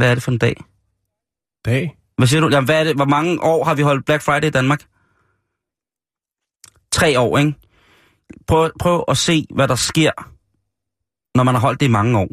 [0.04, 0.56] Hvad er det for en dag?
[1.66, 1.98] Dag?
[2.18, 2.50] Hvad siger du?
[2.50, 2.96] Jamen, hvad er det?
[2.96, 4.86] Hvor mange år har vi holdt Black Friday i Danmark?
[6.92, 7.54] Tre år, ikke?
[8.48, 10.12] Prøv, prøv at se, hvad der sker,
[11.38, 12.28] når man har holdt det i mange år.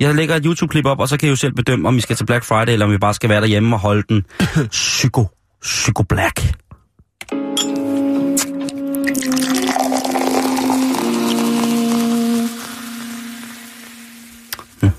[0.00, 2.16] Jeg lægger et YouTube-klip op, og så kan I jo selv bedømme, om vi skal
[2.16, 4.26] til Black Friday, eller om vi bare skal være derhjemme og holde den
[4.70, 5.26] psyko,
[5.60, 6.40] psyko black.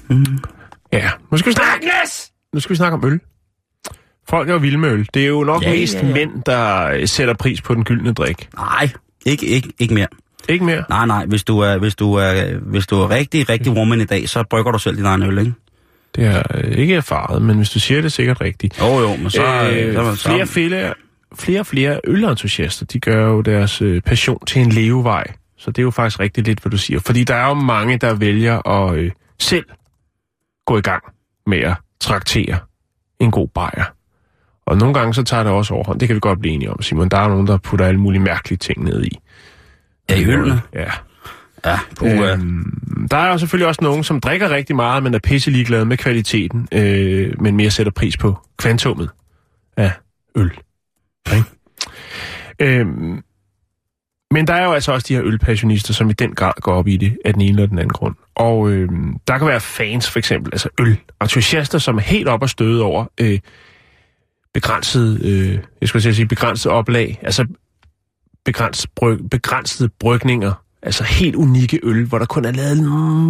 [0.09, 0.60] Mm.
[0.93, 1.87] Ja, nu skal vi snakke,
[2.53, 3.19] nu skal vi snakke om øl.
[4.29, 5.07] Folk er jo vilde med øl.
[5.13, 7.83] Det er jo nok Ja, mest ja, ja, mænd, der øh, sætter pris på den
[7.83, 8.49] gyldne drik.
[8.55, 8.89] Nej,
[9.25, 10.07] ikke, ikke, ikke mere.
[10.49, 10.83] Ikke mere?
[10.89, 14.05] Nej, nej, hvis du er, hvis du er, hvis du er rigtig, rigtig woman i
[14.05, 15.53] dag, så brygger du selv din egen øl, ikke?
[16.15, 18.79] Det er øh, ikke erfaret, men hvis du siger det, er sikkert rigtigt.
[18.79, 19.69] Jo, jo, men så...
[19.73, 20.93] øh, så, så, flere, flere,
[21.35, 25.23] flere og flere ølentusiaster, de gør jo deres øh, passion til en levevej.
[25.57, 26.99] Så det er jo faktisk rigtig lidt, hvad du siger.
[26.99, 29.65] Fordi der er jo mange, der vælger at øh, selv
[30.65, 31.03] gå i gang
[31.47, 32.57] med at traktere
[33.19, 33.85] en god bajer.
[34.65, 35.99] Og nogle gange så tager det også overhånd.
[35.99, 37.09] Det kan vi godt blive enige om, Simon.
[37.09, 39.19] Der er nogen, der putter alle mulige mærkelige ting ned i.
[40.09, 40.61] Ja, i ølene.
[40.73, 40.91] Ja.
[41.65, 42.31] Ja, puh, øh.
[42.31, 45.85] Øhm, der er jo selvfølgelig også nogen, som drikker rigtig meget, men er pisse ligeglade
[45.85, 49.09] med kvaliteten, øh, men mere sætter pris på kvantummet
[49.77, 49.91] af
[50.35, 50.51] øl.
[51.35, 51.45] Ikke?
[52.59, 53.23] Øhm,
[54.31, 56.87] men der er jo altså også de her ølpassionister, som i den grad går op
[56.87, 58.15] i det af den ene eller den anden grund.
[58.35, 58.89] Og øh,
[59.27, 62.83] der kan være fans for eksempel, altså øl, entusiaster, som er helt op og støde
[62.83, 63.39] over øh,
[64.53, 67.45] begrænset, øh, jeg skulle sige begrænset oplag, altså
[68.45, 72.83] begrænset bryg, begrænsede brygninger, altså helt unikke øl, hvor der kun er lavet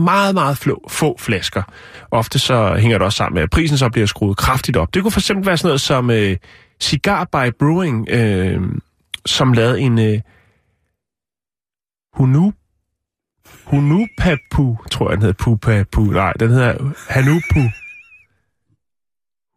[0.04, 1.64] meget, meget flå, få flasker.
[2.12, 4.94] Ofte så hænger det også sammen med, at prisen så bliver skruet kraftigt op.
[4.94, 6.38] Det kunne for eksempel være sådan noget som øh,
[6.80, 8.62] Cigar by Brewing, øh,
[9.26, 10.20] som lavede en øh,
[12.14, 12.52] Hunu
[13.66, 16.02] Hunupapu, tror jeg, den hedder Pupapu.
[16.02, 16.74] Nej, den hedder
[17.10, 17.70] Hanupu.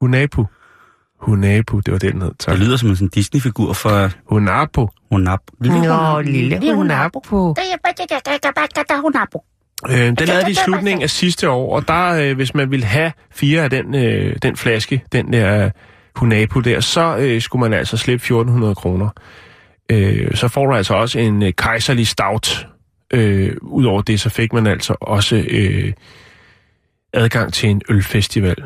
[0.01, 0.47] Hunapu.
[1.21, 2.33] Hunapu, det var det, den hed.
[2.39, 2.53] Tak.
[2.53, 4.89] Det lyder som en sådan Disney-figur for Hunapu.
[5.11, 5.41] Hunap.
[5.61, 7.21] Nå, lille Hunapo.
[9.91, 12.87] Øh, den lavede de i slutningen af sidste år, og der, øh, hvis man ville
[12.87, 15.71] have fire af den, øh, den flaske, den der
[16.17, 19.09] Hunapu der, så øh, skulle man altså slippe 1400 kroner.
[19.91, 22.67] Øh, så får du altså også en øh, kejserlig stout.
[23.13, 25.93] Øh, Udover det, så fik man altså også øh,
[27.13, 28.57] adgang til en ølfestival.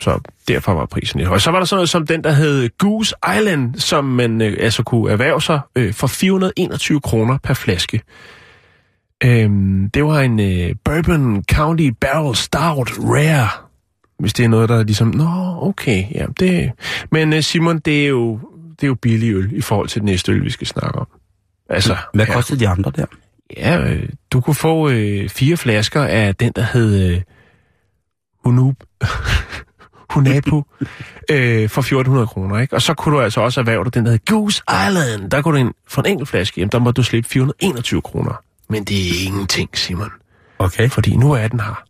[0.00, 1.38] Så derfor var prisen lidt høj.
[1.38, 4.82] Så var der sådan noget som den, der hed Goose Island, som man øh, altså
[4.82, 8.02] kunne erhverve sig øh, for 421 kroner per flaske.
[9.24, 13.48] Øhm, det var en øh, Bourbon County Barrel Stout Rare.
[14.18, 16.72] Hvis det er noget, der er ligesom, nå, okay, ja, det...
[17.10, 18.40] Men øh, Simon, det er, jo,
[18.82, 21.06] det er jo billig øl i forhold til den næste øl, vi skal snakke om.
[21.68, 23.06] Altså, Hvad ja, kostede de andre der?
[23.56, 27.20] Ja, øh, du kunne få øh, fire flasker af den, der hed øh,
[28.44, 28.76] Hunub,
[30.10, 30.64] Hunapu
[31.30, 32.74] øh, for 1400 kroner, ikke?
[32.74, 35.30] Og så kunne du altså også erhverve dig den, der hed Goose Island.
[35.30, 38.42] Der kunne du ind for en enkelt flaske, jamen der må du slippe 421 kroner.
[38.68, 40.10] Men det er ingenting, Simon.
[40.58, 40.88] Okay.
[40.88, 41.84] Fordi nu er den her.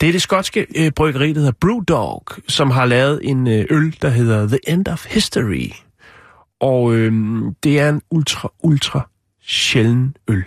[0.00, 3.96] Det er det skotske øh, bryggeri, der hedder Brewdog, som har lavet en øh, øl,
[4.02, 5.70] der hedder The End of History.
[6.60, 7.12] Og øh,
[7.62, 9.08] det er en ultra, ultra
[9.42, 10.44] sjælden øl.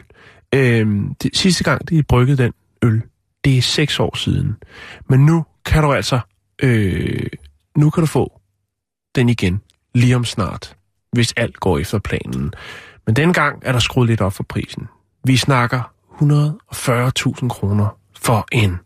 [0.55, 0.87] Øh,
[1.23, 3.01] det, sidste gang, de bryggede den øl,
[3.43, 4.55] det er seks år siden.
[5.09, 6.19] Men nu kan du altså,
[6.61, 7.27] øh,
[7.77, 8.41] nu kan du få
[9.15, 9.61] den igen,
[9.95, 10.77] lige om snart,
[11.11, 12.53] hvis alt går efter planen.
[13.05, 14.87] Men dengang er der skruet lidt op for prisen.
[15.23, 18.79] Vi snakker 140.000 kroner for en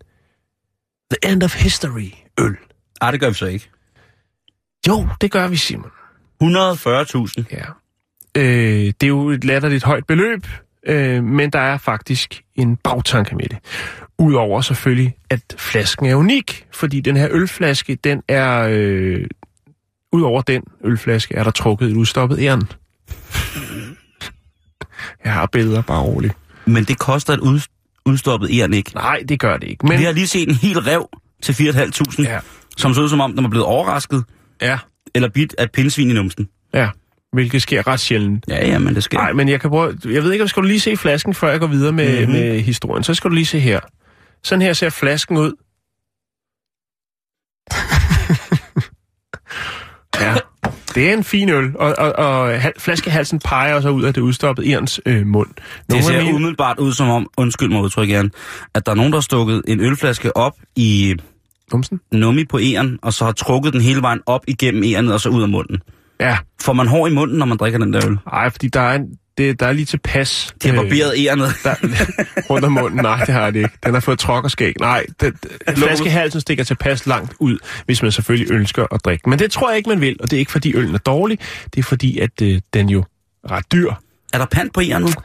[1.11, 2.57] The End of History øl.
[3.01, 3.69] Ej, det gør vi så ikke.
[4.87, 5.91] Jo, det gør vi, Simon.
[6.43, 7.43] 140.000.
[7.51, 7.65] Ja.
[8.37, 8.43] Øh,
[8.85, 10.47] det er jo et latterligt højt beløb,
[10.87, 13.57] øh, men der er faktisk en bagtanke med det.
[14.19, 18.67] Udover selvfølgelig, at flasken er unik, fordi den her ølflaske, den er...
[18.69, 19.27] Øh,
[20.15, 22.63] Udover den ølflaske er der trukket et udstoppet æren.
[25.23, 26.33] Jeg har billeder, bare roligt.
[26.65, 27.59] Men det koster et ud,
[28.05, 28.91] udstoppet æren ikke.
[28.95, 29.85] Nej, det gør det ikke.
[29.85, 29.99] Men...
[29.99, 31.09] Vi har lige set en hel rev
[31.41, 32.33] til 4.500, Ja.
[32.33, 32.39] ja.
[32.77, 34.23] som så ud som om, den var blevet overrasket
[34.61, 34.77] ja,
[35.15, 36.49] eller bidt af pindsvin i numsen.
[36.73, 36.89] ja,
[37.33, 38.45] hvilket sker ret sjældent.
[38.47, 39.17] Ja, ja, men det sker.
[39.17, 39.97] Nej, men jeg kan prøve...
[40.05, 42.29] Jeg ved ikke, om skal du lige se flasken, før jeg går videre med, Mhm.
[42.31, 42.45] mm-hmm.
[42.45, 43.03] med historien.
[43.03, 43.79] Så skal du lige se her.
[44.43, 45.51] Sådan her ser flasken ud.
[50.21, 50.35] ja,
[50.95, 54.21] det er en fin øl, og, og, og hal- flaskehalsen peger også ud af det
[54.21, 55.49] udstoppede Irens øh, mund.
[55.55, 58.29] Det Nogle ser af mine- umiddelbart ud som om, undskyld mig udtryk gerne,
[58.73, 61.15] at der er nogen, der har stukket en ølflaske op i
[61.71, 61.99] Numsen?
[62.11, 65.29] nummi på æren, og så har trukket den hele vejen op igennem æren og så
[65.29, 65.81] ud af munden.
[66.19, 68.17] Ja, Får man hår i munden, når man drikker den der øl?
[68.31, 70.55] nej, fordi der er, en, det, der er lige tilpas...
[70.63, 71.47] De har barberet ærnet.
[71.63, 71.75] der,
[72.49, 72.99] rundt om munden.
[73.01, 73.77] Nej, det har det ikke.
[73.85, 74.73] Den har fået trokkerskæg.
[74.79, 75.33] Nej, det,
[75.77, 79.29] flaskehalsen stikker tilpas langt ud, hvis man selvfølgelig ønsker at drikke.
[79.29, 81.39] Men det tror jeg ikke, man vil, og det er ikke fordi øllen er dårlig.
[81.73, 83.03] Det er fordi, at øh, den jo
[83.43, 83.91] er ret dyr.
[84.33, 85.15] Er der pant på ærnet?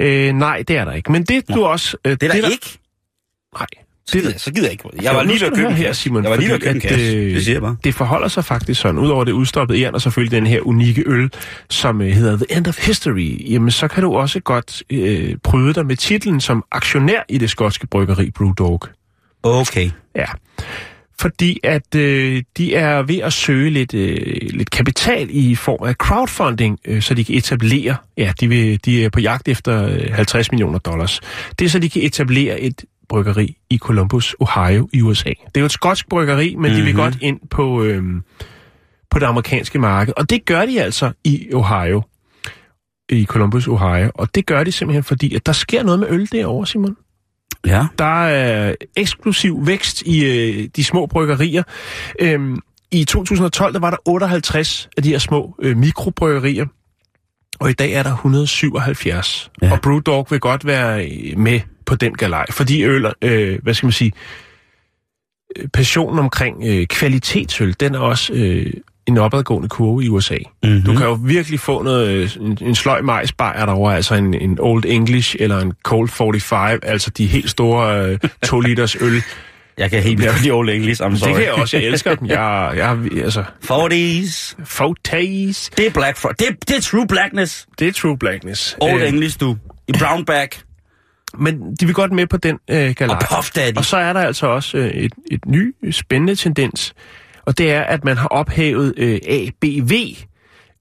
[0.00, 1.12] Øh, nej, det er der ikke.
[1.12, 1.96] Men det du også...
[2.04, 2.78] Øh, Det er der, ikke.
[3.58, 3.66] Nej.
[4.08, 4.84] Så gider, jeg- så gider jeg ikke.
[5.02, 5.92] Jeg var Jo, lige ved at købe her.
[5.92, 7.16] Simon, Jeg var lige ved at købe kasse.
[7.16, 7.76] øh, Det siger jeg bare.
[7.84, 11.30] Det forholder sig faktisk sådan, udover det udstoppede jern, og selvfølgelig den her unikke øl,
[11.70, 15.72] som øh, hedder The End of History, jamen så kan du også godt øh, prøve
[15.72, 18.80] dig med titlen som aktionær i det skotske bryggeri Brewdog.
[19.42, 19.90] Okay.
[20.16, 20.24] Ja.
[21.20, 24.16] Fordi at øh, de er ved at søge lidt, øh,
[24.50, 29.04] lidt kapital i form af crowdfunding, øh, så de kan etablere, ja, de, vil, de
[29.04, 31.20] er på jagt efter øh, 50 millioner dollars.
[31.58, 35.28] Det er så, de kan etablere et bryggeri i Columbus, Ohio i USA.
[35.28, 36.76] Det er jo et skotsk bryggeri, men mm-hmm.
[36.76, 38.02] de vil godt ind på, øh,
[39.10, 40.14] på det amerikanske marked.
[40.16, 42.02] Og det gør de altså i Ohio,
[43.08, 44.10] i Columbus, Ohio.
[44.14, 46.96] Og det gør de simpelthen, fordi at der sker noget med øl derovre, Simon.
[47.66, 47.86] Ja.
[47.98, 51.62] Der er eksplosiv vækst i øh, de små bryggerier.
[52.20, 52.58] Øhm,
[52.90, 56.66] I 2012 der var der 58 af de her små øh, mikrobryggerier,
[57.58, 59.50] og i dag er der 177.
[59.62, 59.72] Ja.
[59.72, 63.86] Og Brewdog vil godt være øh, med på den galej, fordi øl, øh, hvad skal
[63.86, 64.12] man sige,
[65.56, 68.72] øh, passionen omkring øh, kvalitetsøl, den er også øh,
[69.06, 70.36] en opadgående kurve i USA.
[70.62, 70.82] Mm-hmm.
[70.82, 74.58] Du kan jo virkelig få noget, øh, en, en sløj majsbajer derovre, altså en, en
[74.60, 79.22] Old English eller en Cold 45, altså de helt store øh, 2 liters øl.
[79.78, 81.28] Jeg kan helt vildt lide Old English, I'm sorry.
[81.28, 82.28] Det kan jeg også, jeg elsker dem.
[82.28, 84.64] Jeg, jeg, altså, 40s.
[84.64, 85.70] Fortays.
[85.76, 87.66] Det er black for det, det er true blackness.
[87.78, 88.76] Det er true blackness.
[88.80, 89.56] Old Øh, English, du.
[89.88, 90.48] I brown bag.
[91.38, 93.18] Men de vil godt med på den øh, galej.
[93.30, 93.44] Og.
[93.76, 96.94] Og så er der altså også øh, et, et ny spændende tendens,
[97.46, 99.92] og det er, at man har ophævet øh, ABV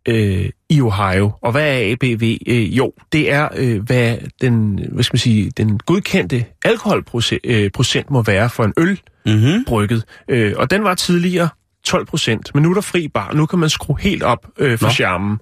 [0.05, 1.31] øh, i Ohio.
[1.41, 2.37] Og hvad er ABV?
[2.47, 7.71] Øh, jo, det er, øh, hvad den, hvad skal man sige, den godkendte alkoholprocent øh,
[7.71, 9.65] procent må være for en øl Mhm.
[9.67, 10.03] brygget.
[10.29, 11.49] Øh, og den var tidligere
[11.85, 13.31] 12 procent, men nu er der fri bar.
[13.33, 14.91] Nu kan man skrue helt op øh, for Nå.
[14.91, 15.39] charmen.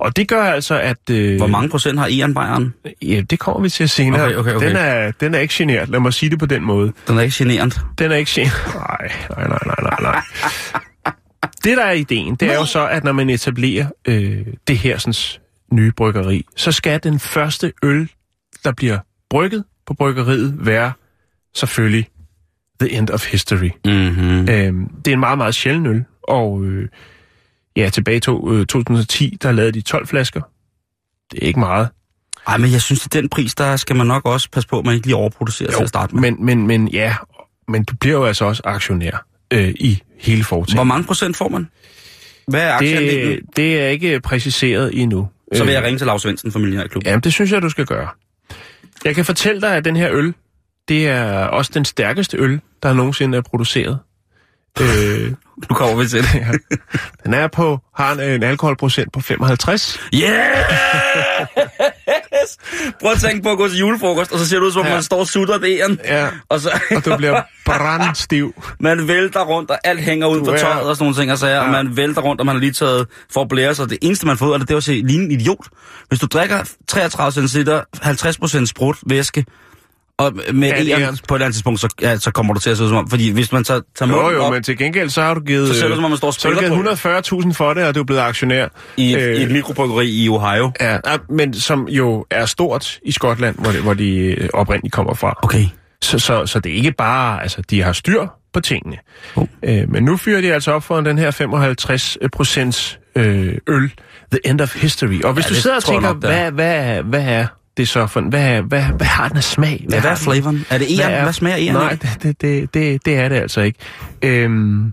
[0.00, 1.10] Og det gør altså, at...
[1.10, 2.74] Øh, Hvor mange procent har Ian Bayern?
[3.02, 4.24] Ja, det kommer vi til senere.
[4.24, 4.68] Okay, okay, okay.
[4.68, 6.92] Den, er, den er ikke genert, lad mig sige det på den måde.
[7.08, 7.74] Den er ikke generende.
[7.98, 8.62] Den er ikke genert.
[8.74, 10.22] Nej, nej, nej, nej, nej, nej.
[11.64, 14.98] Det, der er ideen, det er jo så, at når man etablerer øh, det her
[14.98, 15.40] sådan,
[15.72, 18.10] nye bryggeri, så skal den første øl,
[18.64, 18.98] der bliver
[19.30, 20.92] brygget på bryggeriet, være
[21.54, 22.08] selvfølgelig
[22.80, 23.70] The End of History.
[23.84, 24.48] Mm-hmm.
[24.48, 26.88] Øhm, det er en meget, meget sjælden øl, og øh,
[27.76, 30.40] ja, tilbage i to, øh, 2010, der lavede de 12 flasker.
[31.32, 31.88] Det er ikke meget.
[32.46, 34.84] Ej, men jeg synes, at den pris, der skal man nok også passe på, at
[34.84, 36.22] man ikke lige overproducerer til at starte med.
[36.30, 37.16] men, men, men ja,
[37.68, 40.76] men du bliver jo altså også aktionær øh, i hele foretagendet.
[40.76, 41.68] Hvor mange procent får man?
[42.48, 45.28] Hvad er det, det er ikke præciseret endnu.
[45.54, 47.06] Så vil jeg Øh, ringe til Lars Svendsen fra Millionær Klub.
[47.06, 48.08] Jamen, det synes jeg, du skal gøre.
[49.04, 50.34] Jeg kan fortælle dig, at den her øl,
[50.88, 53.98] det er også den stærkeste øl, der nogensinde er produceret.
[54.80, 55.30] øh,
[55.70, 56.34] Nu kommer vi til det.
[56.44, 56.50] ja.
[57.24, 60.00] Den er på, har en, en alkoholprocent på 55.
[62.44, 62.92] Yes!
[63.00, 64.86] Prøv at tænke på at gå til julefrokost, og så ser det ud, som om
[64.86, 64.92] Ja.
[64.94, 65.80] man står og sutter det.
[66.04, 68.62] Ja, Og så og du bliver brandstiv.
[68.80, 71.32] man vælter rundt, og alt hænger ud Du på er- tøjet og sådan nogle ting,
[71.32, 71.62] og, sager, ja.
[71.64, 73.90] og man vælter rundt, og man har lige taget for at blære sig.
[73.90, 75.66] Det eneste, man får ud af det, det er at se ligne en idiot.
[76.08, 77.68] Hvis du drikker 33 cm,
[78.02, 79.44] 50% sprut væske,
[80.18, 81.18] og med Ja, er æren æren.
[81.28, 83.10] på et eller andet tidspunkt, så, ja, så kommer du til at ud som om,
[83.10, 85.68] fordi hvis man så tager Jo, jo, op men til gengæld så har du givet...
[85.68, 86.98] Så ser det ud, som om man står så har du spiller givet
[87.32, 88.68] på 140.000 for det, og du er blevet aktionær.
[88.96, 90.72] i, Øh, i et mikrobryggeri i Ohio.
[90.80, 90.98] Ja,
[91.30, 95.38] men som jo er stort i Skotland, hvor, det, hvor de øh, oprindeligt kommer fra.
[95.42, 95.64] Okay.
[96.02, 98.96] Så, så, så det er ikke bare, altså de har styr på tingene.
[99.36, 99.46] Oh.
[99.64, 103.90] Øh, men nu fyrer de altså op for den her 55 procents øh, øl,
[104.32, 105.20] The End of History.
[105.24, 107.46] Og hvis Ja, du sidder og tænker, nok, hvad, hvad, hvad er
[107.76, 109.86] det så for, hvad, hvad, hvad har den af smag?
[109.90, 110.64] Ja, hvad er flavoren?
[110.70, 111.22] Er det æren?
[111.22, 113.78] Hvad smager æren Nej, det, det, det, det, er det altså ikke.
[114.22, 114.92] Øhm,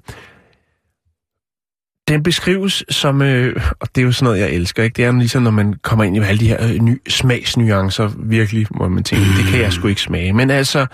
[2.08, 4.96] den beskrives som, øh, og det er jo sådan noget, jeg elsker, ikke?
[4.96, 8.68] Det er ligesom, når man kommer ind i alle de her øh, ny, smagsnuancer, virkelig,
[8.70, 10.34] hvor man tænker, det kan jeg sgu ikke smage.
[10.34, 10.86] Men altså,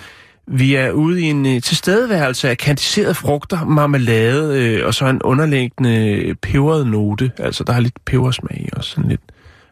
[0.48, 5.22] vi er ude i en øh, tilstedeværelse af kandiserede frugter, marmelade, øh, og så en
[5.22, 7.32] underliggende øh, peberet note.
[7.38, 9.22] Altså, der har lidt pebersmag i også, sådan lidt.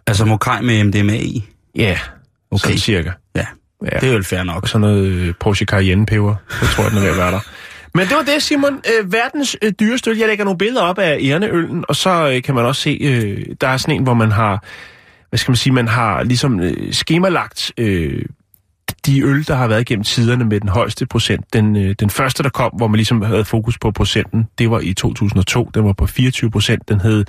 [0.07, 1.43] Altså mokai med MDMA i?
[1.75, 1.99] Ja,
[2.51, 2.61] okay.
[2.61, 3.11] sådan cirka.
[3.35, 3.45] Ja,
[3.91, 3.99] Ja.
[3.99, 4.63] det er jo fair nok.
[4.63, 6.35] Og sådan noget øh, Porsche Cayenne-peber.
[6.61, 7.39] Det tror jeg, den er ved at være der.
[7.93, 8.73] Men det var det, Simon.
[8.73, 10.17] Øh, verdens øh, dyreste øl.
[10.17, 13.45] Jeg lægger nogle billeder op af Erneøllen, og så øh, kan man også se, øh,
[13.61, 14.63] der er sådan en, hvor man har,
[15.29, 18.25] hvad skal man sige, man har ligesom øh, skemalagt øh,
[19.05, 21.53] de øl, der har været gennem tiderne med den højeste procent.
[21.53, 24.79] Den, øh, den første, der kom, hvor man ligesom havde fokus på procenten, det var
[24.79, 25.69] i 2002.
[25.73, 26.89] Den var på 24 procent.
[26.89, 27.25] Den hed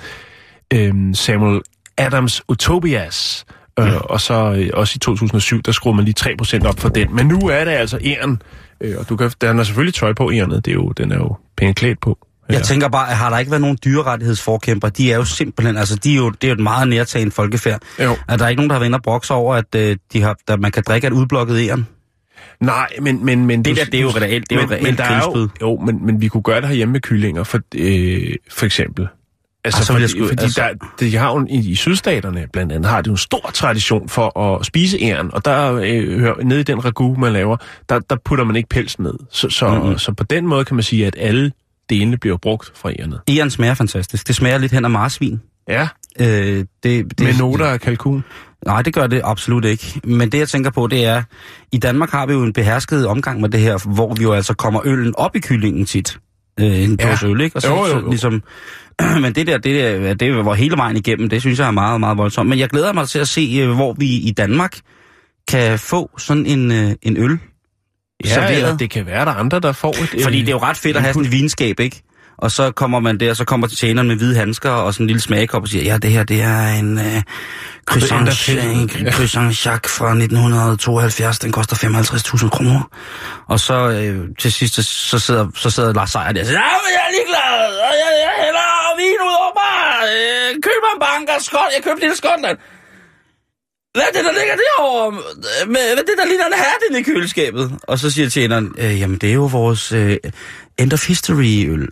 [0.73, 1.61] øh, Samuel
[1.99, 3.45] Adams Utopias.
[3.79, 6.15] Øh, og så øh, også i 2007, der skruede man lige
[6.63, 7.15] 3% op for den.
[7.15, 8.43] Men nu er det altså æren.
[8.81, 10.65] Øh, og du kan, den er selvfølgelig tøj på ærenet.
[10.65, 12.19] Det er jo, den er jo pænt klædt på.
[12.49, 14.89] Jeg tænker bare, har der ikke været nogen dyrerettighedsforkæmper?
[14.89, 17.83] De er jo simpelthen, altså de er jo, det er jo et meget nærtagende folkefærd.
[18.05, 18.17] Jo.
[18.29, 20.37] Er der ikke nogen, der har været inde og brokse over, at, øh, de har,
[20.49, 21.87] at man kan drikke et udblokket æren?
[22.61, 23.25] Nej, men...
[23.25, 24.97] men, men Det du- der, det er jo reelt- det er jo men, reelt men
[24.97, 28.35] der er jo, jo, men, men vi kunne gøre det herhjemme med kyllinger, for, øh,
[28.51, 29.09] for eksempel.
[29.67, 30.61] Altså, Ah, så vil jeg fordi, sgu- fordi altså-
[31.01, 34.09] der, de har jo, i, i sydstaterne blandt andet, har de jo en stor tradition
[34.09, 37.57] for at spise æren, og der øh, nede i den ragu, man laver,
[37.89, 39.15] der, der putter man ikke pelsen ned.
[39.31, 39.79] Så, så, Mhm.
[39.83, 39.99] mm-hmm.
[39.99, 41.53] så på den måde kan man sige, at alle
[41.91, 43.21] delene bliver brugt fra ærnet.
[43.29, 44.27] Eren smager fantastisk.
[44.27, 45.41] Det smager lidt hen af marsvin.
[45.69, 45.89] Ja,
[46.21, 48.25] Øh, det, det, med noter af kalkun.
[48.67, 50.01] Nej, det gør det absolut ikke.
[50.05, 51.23] Men det, jeg tænker på, det er,
[51.73, 54.55] i Danmark har vi jo en behersket omgang med det her, hvor vi jo altså
[54.55, 56.19] kommer øllen op i kyllingen tit.
[56.61, 57.11] Øh, en Ja.
[57.11, 57.57] dåse øl, ikke?
[57.57, 58.09] Og så, Jo, jo, så jo.
[58.11, 58.43] ligesom...
[59.23, 62.01] Men det der, det der, det var hele vejen igennem, det synes jeg er meget,
[62.01, 62.49] meget voldsomt.
[62.49, 64.79] Men jeg glæder mig til at se, øh, hvor vi i Danmark
[65.49, 67.39] kan få sådan en, øh, en øl
[68.25, 68.57] Ja, serveret.
[68.57, 70.23] eller det kan være, der er andre, der får et...
[70.23, 72.03] Fordi øh, det er jo ret fedt at have sådan en vinskab, ikke?
[72.39, 75.07] Og så kommer man der, så kommer til tjeneren med hvide handsker og sådan en
[75.07, 77.23] lille smagkop og siger, ja, det her, det er en øh,
[77.87, 82.83] croissant, Jacques fra 1972, den koster 55.000 kroner.
[83.49, 84.75] Og så øh, til sidst,
[85.11, 87.93] så- sidder, så sidder Lars Seier der og siger, ja, men jeg er ligeglad, og
[88.03, 88.69] jeg, jeg hælder
[89.01, 89.77] vin ud over mig,
[90.97, 92.59] øh, køber en bank af Skotland, jeg købte lille Skotland.
[93.95, 95.11] Hvad er det, der ligger derovre?
[95.67, 97.79] Hvad er det, der ligner en hat i køleskabet?
[97.83, 100.17] Og så siger tjeneren, øh, jamen det er jo vores øh,
[100.79, 101.89] End of History-øl.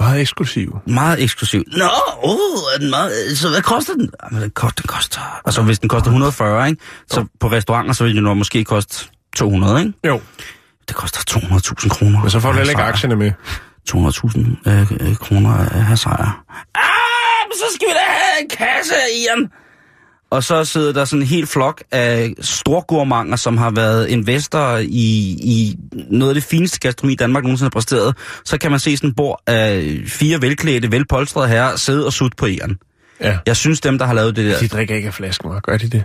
[0.00, 0.78] Meget eksklusiv.
[0.86, 1.64] Meget eksklusiv.
[1.66, 1.84] Nå,
[2.22, 4.10] oh, er den meget, så hvad koster den?
[4.24, 5.40] Jamen, den, koster, den koster...
[5.44, 6.82] Altså, hvis den koster 140, ikke?
[7.10, 9.92] Så på restauranter, så vil den jo måske koste 200, ikke?
[10.06, 10.20] Jo,
[10.88, 12.20] Det koster 200.000 kroner.
[12.20, 13.32] men så får du heller ikke aktierne med.
[13.90, 16.44] 200.000 øh, øh, kroner af her sejr.
[16.74, 17.11] Ah,
[17.56, 19.50] så skal vi da have en kasse af Ian.
[20.30, 25.36] Og så sidder der sådan en helt flok af storgourmanger, som har været investorer i,
[25.42, 25.76] i
[26.10, 28.16] noget af det fineste gastronomi, Danmark nogensinde har præsteret.
[28.44, 32.36] Så kan man se sådan en bord af fire velklædte, velpolstrede herrer sidde og sutte
[32.36, 32.78] på Ian.
[33.20, 33.38] Ja.
[33.46, 34.58] Jeg synes, dem, der har lavet det der...
[34.58, 35.60] De drikker ikke af flasken, hva'?
[35.60, 36.04] Gør de det?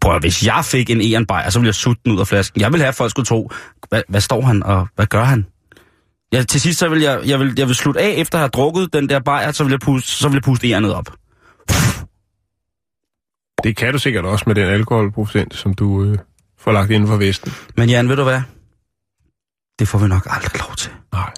[0.00, 2.60] Prøv at, hvis jeg fik en Bayer, så ville jeg sutte den ud af flasken.
[2.60, 3.50] Jeg vil have, at folk skulle tro,
[3.88, 5.46] hvad, hvad står han, og hvad gør han?
[6.32, 8.48] Ja, til sidst, så vil jeg, jeg, vil, jeg vil slutte af, efter at have
[8.48, 11.10] drukket den der bajer, så vil jeg puste, så vil jeg puste Eonet op.
[13.64, 16.18] Det kan du sikkert også med den alkoholprocent, som du øh,
[16.58, 17.52] får lagt inden for Vesten.
[17.76, 18.42] Men Jan, ved du hvad?
[19.78, 20.90] Det får vi nok aldrig lov til.
[21.12, 21.32] Nej.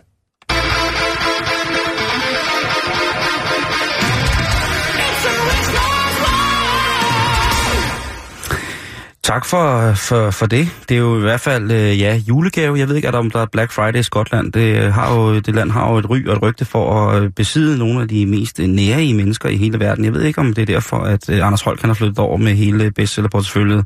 [9.31, 10.69] Tak for, for, for det.
[10.88, 12.79] Det er jo i hvert fald, øh, ja, julegave.
[12.79, 14.53] Jeg ved ikke, om der er Black Friday i Skotland.
[14.53, 17.23] Det, øh, har jo, det land har jo et ry og et rygte for at
[17.23, 20.05] øh, besidde nogle af de mest øh, nærige mennesker i hele verden.
[20.05, 22.37] Jeg ved ikke, om det er derfor, at øh, Anders Holk han har flyttet over
[22.37, 23.85] med hele bestsellerporteføljet.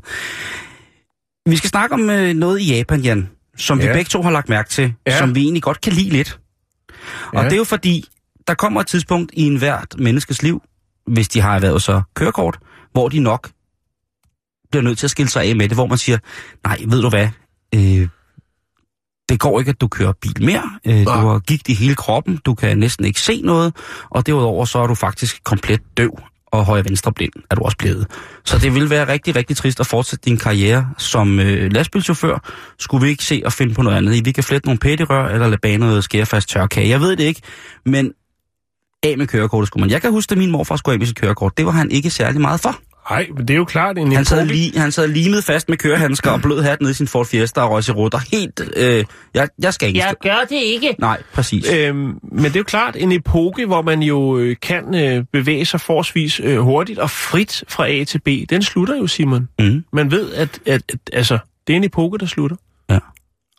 [1.49, 3.87] Vi skal snakke om øh, noget i Japan, Jan, som ja.
[3.87, 5.17] Vi begge to har lagt mærke til, ja.
[5.17, 6.39] Som vi egentlig godt kan lide lidt.
[7.33, 7.43] Og Ja.
[7.43, 8.05] det er jo fordi,
[8.47, 10.61] der kommer et tidspunkt i en hvert menneskes liv,
[11.07, 12.59] hvis de har erhvervet så kørekort,
[12.91, 13.49] hvor de nok
[14.71, 16.17] bliver nødt til at skille sig af med det, hvor man siger,
[16.63, 17.27] nej, ved du hvad,
[17.75, 18.07] øh,
[19.29, 20.79] det går ikke, at du kører bil mere.
[20.87, 23.75] Øh, du har gigt i hele kroppen, du kan næsten ikke se noget,
[24.09, 27.77] og derudover så er du faktisk komplet døv og højre venstre blind, er du også
[27.77, 28.07] blevet.
[28.45, 32.51] Så det vil være rigtig, rigtig trist at fortsætte din karriere som øh, lastbilchauffør.
[32.79, 34.25] Skulle vi ikke se og finde på noget andet?
[34.25, 36.89] Vi kan flette nogle pætterør, eller lade bane noget skærefast tørkage.
[36.89, 37.41] Jeg ved det ikke,
[37.85, 38.11] men
[39.03, 39.89] af med kørekortet skulle man.
[39.89, 41.57] Jeg kan huske, at min morfar skulle af med sit kørekort.
[41.57, 42.79] Det var han ikke særlig meget for.
[43.09, 44.53] Nej, men det er jo klart en Han sad, epoke.
[44.53, 47.61] li, han sad limet fast med kørehandsker og blød hat nede i sin Ford Fiesta
[47.61, 48.19] og røg sig rutter.
[48.31, 49.99] Helt, øh, jeg, jeg skal ikke...
[49.99, 50.95] Jeg gør det ikke.
[50.99, 51.71] Nej, præcis.
[51.73, 55.23] Øh, Øhm, men det er jo klart en epoke, hvor man jo øh, kan øh,
[55.33, 58.27] bevæge sig forholdsvis øh, hurtigt og frit fra A til B.
[58.49, 59.47] Den slutter jo, Simon.
[59.59, 59.83] mm.
[59.93, 61.37] Man ved, at, at, at altså,
[61.67, 62.57] det er en epoke, der slutter.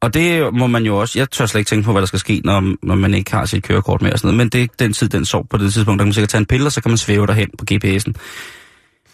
[0.02, 1.18] Og det må man jo også...
[1.18, 3.46] Jeg tør slet ikke tænke på, hvad der skal ske, når, når man ikke har
[3.46, 4.37] sit kørekort med og sådan noget.
[4.37, 5.98] Men det er ikke den tid, den sov på det tidspunkt.
[5.98, 8.12] Der kan man sikkert tage en pille, og så kan man svæve derhen på GPS'en.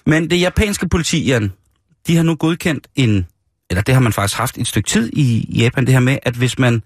[0.06, 1.52] Men det japanske politi, Jan,
[2.06, 3.26] de har nu godkendt en...
[3.70, 6.34] Eller det har man faktisk haft et stykke tid i Japan, det her med, at
[6.34, 6.82] hvis man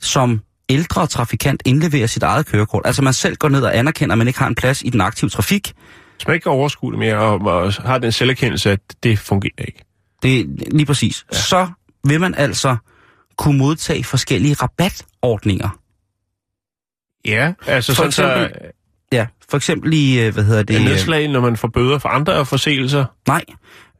[0.00, 4.18] som ældre trafikant indleverer sit eget kørekort, altså man selv går ned og anerkender, at
[4.18, 5.72] man ikke har en plads i den aktive trafik,
[6.16, 9.64] Hvis man ikke kan overskue det mere, og, og har den selverkendelse, at det fungerer
[9.68, 9.84] ikke.
[10.22, 11.26] Det lige præcis.
[11.32, 11.36] Ja.
[11.36, 11.68] Så
[12.04, 12.76] vil man altså
[13.38, 15.68] kunne modtage forskellige rabatordninger.
[17.24, 18.70] Ja, altså For sådan eksempel- så
[19.12, 20.76] Ja, for eksempel i, øh, hvad hedder det?
[20.76, 23.04] er øh, nedslag, når man får bøder for andre forseelser.
[23.28, 23.44] Nej.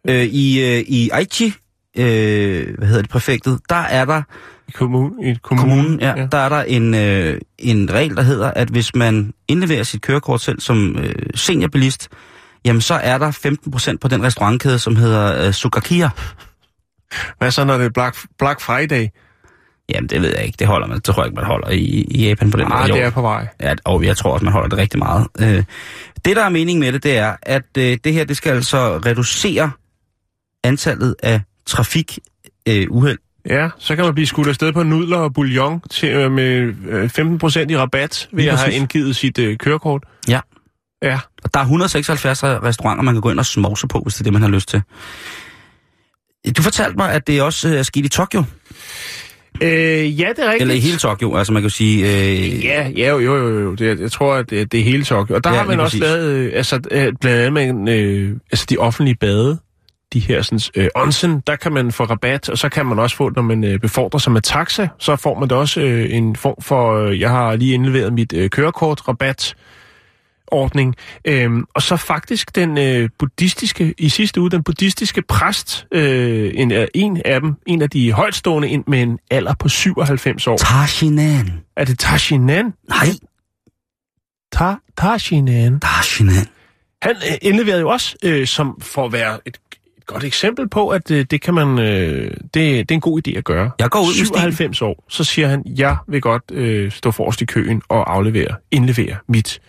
[0.08, 1.54] Øh, I, øh, I Aichi,
[1.96, 4.22] øh, hvad hedder det, præfektet, der er der,
[4.68, 5.70] I, kommun, i kommunen.
[5.70, 6.26] kommunen, ja, ja.
[6.32, 10.40] der er der en, øh, en regel, der hedder, at hvis man indleverer sit kørekort
[10.40, 12.08] selv som øh, seniorbilist,
[12.64, 13.30] jamen så er der
[13.94, 16.10] 15% på den restaurantkæde, som hedder øh, Sukakia.
[17.38, 19.08] Hvad så, når det er Black, Black Friday?
[19.88, 20.56] Jamen, det ved jeg ikke.
[20.58, 20.96] Det holder man.
[20.96, 22.82] Det tror jeg ikke, man holder i, i Japan på den måde.
[22.82, 22.96] det Jo.
[22.96, 23.48] er på vej.
[23.60, 25.26] Ja, og jeg tror også, man holder det rigtig meget.
[25.40, 25.64] Øh,
[26.24, 28.96] det, der er mening med det, det er, at øh, det her, det skal altså
[29.06, 29.70] reducere
[30.64, 32.18] antallet af trafik
[32.68, 33.18] øh, uheld
[33.50, 37.04] Ja, så kan man blive skudt afsted på nudler og bouillon til, øh, med øh,
[37.04, 40.02] 15% i rabat ved at have indgivet sit øh, kørekort.
[40.28, 40.40] Ja.
[41.02, 41.18] Ja.
[41.44, 44.24] Og der er 176 restauranter, man kan gå ind og smovse på, hvis det er
[44.24, 44.82] det, man har lyst til.
[46.56, 48.44] Du fortalte mig, at det også er sket i Tokyo.
[49.62, 50.60] Øh, ja, det er rigtigt.
[50.60, 52.04] Eller i hele Tokyo, altså man kan sige...
[52.06, 53.74] Øh, Ja, ja, jo, jo, jo, jo.
[53.74, 55.34] Det, jeg tror, at det, det er hele Tokyo.
[55.34, 56.10] Og der Ja, har man også præcis.
[56.14, 59.58] lavet, øh, altså øh, blandt andet man, øh, altså de offentlige bade,
[60.12, 63.16] de her sådan, øh, onsen, der kan man få rabat, og så kan man også
[63.16, 66.36] få, når man øh, befordrer sig med taxa, så får man da også øh, en
[66.36, 69.54] form for, øh, jeg har lige indleveret mit øh, kørekort, rabat,
[70.46, 70.94] ordning.
[71.24, 76.72] Øhm, og så faktisk den øh, buddhistiske, i sidste uge, den buddhistiske præst, øh, en,
[76.72, 80.56] af- en af dem, en af de højtstående, en, med en alder på 97 år.
[80.56, 81.50] Tashinan.
[81.76, 82.72] Er det Tashinan?
[82.88, 83.06] Nej,
[84.52, 85.80] Ta Tashinan.
[85.80, 86.46] Tashinan.
[87.02, 89.58] Han øh, indleverede jo også, øh, som for at være et,
[89.98, 93.28] et godt eksempel på, at øh, det kan man, øh, det, det er en god
[93.28, 93.70] idé at gøre.
[93.78, 94.26] Jeg går ud med stilen.
[94.26, 98.54] 97 år, så siger han, jeg vil godt øh, stå forrest i køen og aflevere,
[98.70, 99.60] indlevere mit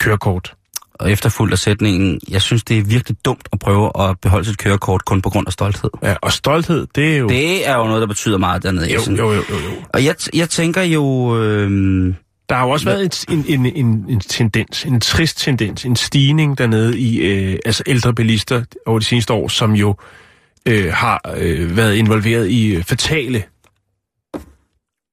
[0.00, 0.54] kørekort.
[0.94, 4.58] Og efterfuldt af sætningen, jeg synes, det er virkelig dumt at prøve at beholde sit
[4.58, 5.90] kørekort kun på grund af stolthed.
[6.02, 7.28] Ja, og stolthed, det er jo...
[7.28, 8.90] Det er jo noget, der betyder meget dernede.
[8.90, 9.70] i jo, jo, jo, jo, jo.
[9.94, 11.36] Og jeg, jeg tænker jo...
[11.42, 12.14] Øh,
[12.48, 15.96] Der har jo også været en, en, en, en, en tendens, en trist tendens, en
[15.96, 19.96] stigning dernede i øh, altså ældre bilister over de seneste år, som jo
[20.68, 23.42] øh, har øh, været involveret i øh, fatale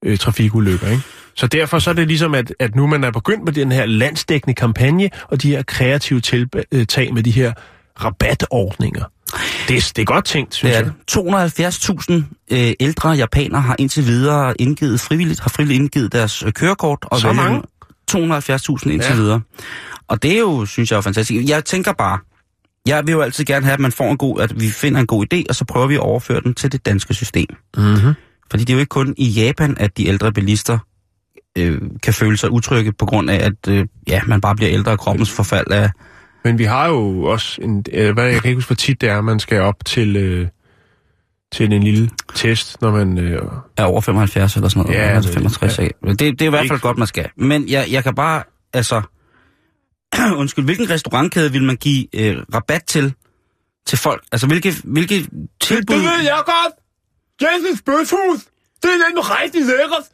[0.05, 0.87] øh, trafikulykker.
[0.87, 1.03] Ikke?
[1.35, 3.85] Så derfor så er det ligesom, at, at nu man er begyndt med den her
[3.85, 7.53] landsdækkende kampagne, og de her kreative tiltag med de her
[8.03, 9.03] rabatordninger.
[9.67, 10.85] Det, er- det er godt tænkt, synes er jeg.
[10.85, 10.93] det.
[12.51, 16.99] 270.000 øh, ældre japanere har indtil videre indgivet frivilligt, har frivilligt indgivet deres øh, kørekort.
[17.01, 17.57] Og Så mange?
[17.57, 17.63] nu
[18.35, 19.07] 270.000 indtil Ja.
[19.09, 19.15] ja.
[19.15, 19.41] videre.
[20.07, 21.49] Og det er jo, synes jeg, er fantastisk.
[21.49, 22.19] Jeg tænker bare,
[22.85, 25.07] jeg vil jo altid gerne have, at man får en god, at vi finder en
[25.07, 27.47] god idé, og så prøver vi at overføre den til det danske system.
[27.77, 28.13] Mm-hmm.
[28.51, 30.77] Fordi det er jo ikke kun i Japan, at de ældre bilister
[31.57, 34.91] øh, kan føle sig utrygge på grund af, at øh, ja, man bare bliver ældre,
[34.91, 35.89] og kroppens forfald er...
[36.43, 37.85] Men vi har jo også en...
[37.93, 40.47] Øh, hvad, jeg kan ikke huske, hvor tit det er, man skal op til, øh,
[41.51, 43.17] til en lille test, når man...
[43.17, 43.41] Øh,
[43.77, 44.97] er over 75 eller sådan noget.
[44.99, 45.83] Ja, men- 65 ja.
[45.83, 47.29] det, det er i hvert fald Ikke- godt, man skal.
[47.37, 48.43] Men jeg, jeg kan bare,
[48.73, 49.01] altså...
[50.41, 53.13] undskyld, hvilken restaurantkæde vil man give øh, rabat til,
[53.87, 54.23] til folk?
[54.31, 55.27] Altså, hvilke, hvilke
[55.61, 55.95] tilbud...
[56.23, 56.73] jeg godt!
[57.41, 58.39] Jensens Bøshus!
[58.83, 60.05] Det er den rigtig lækkert!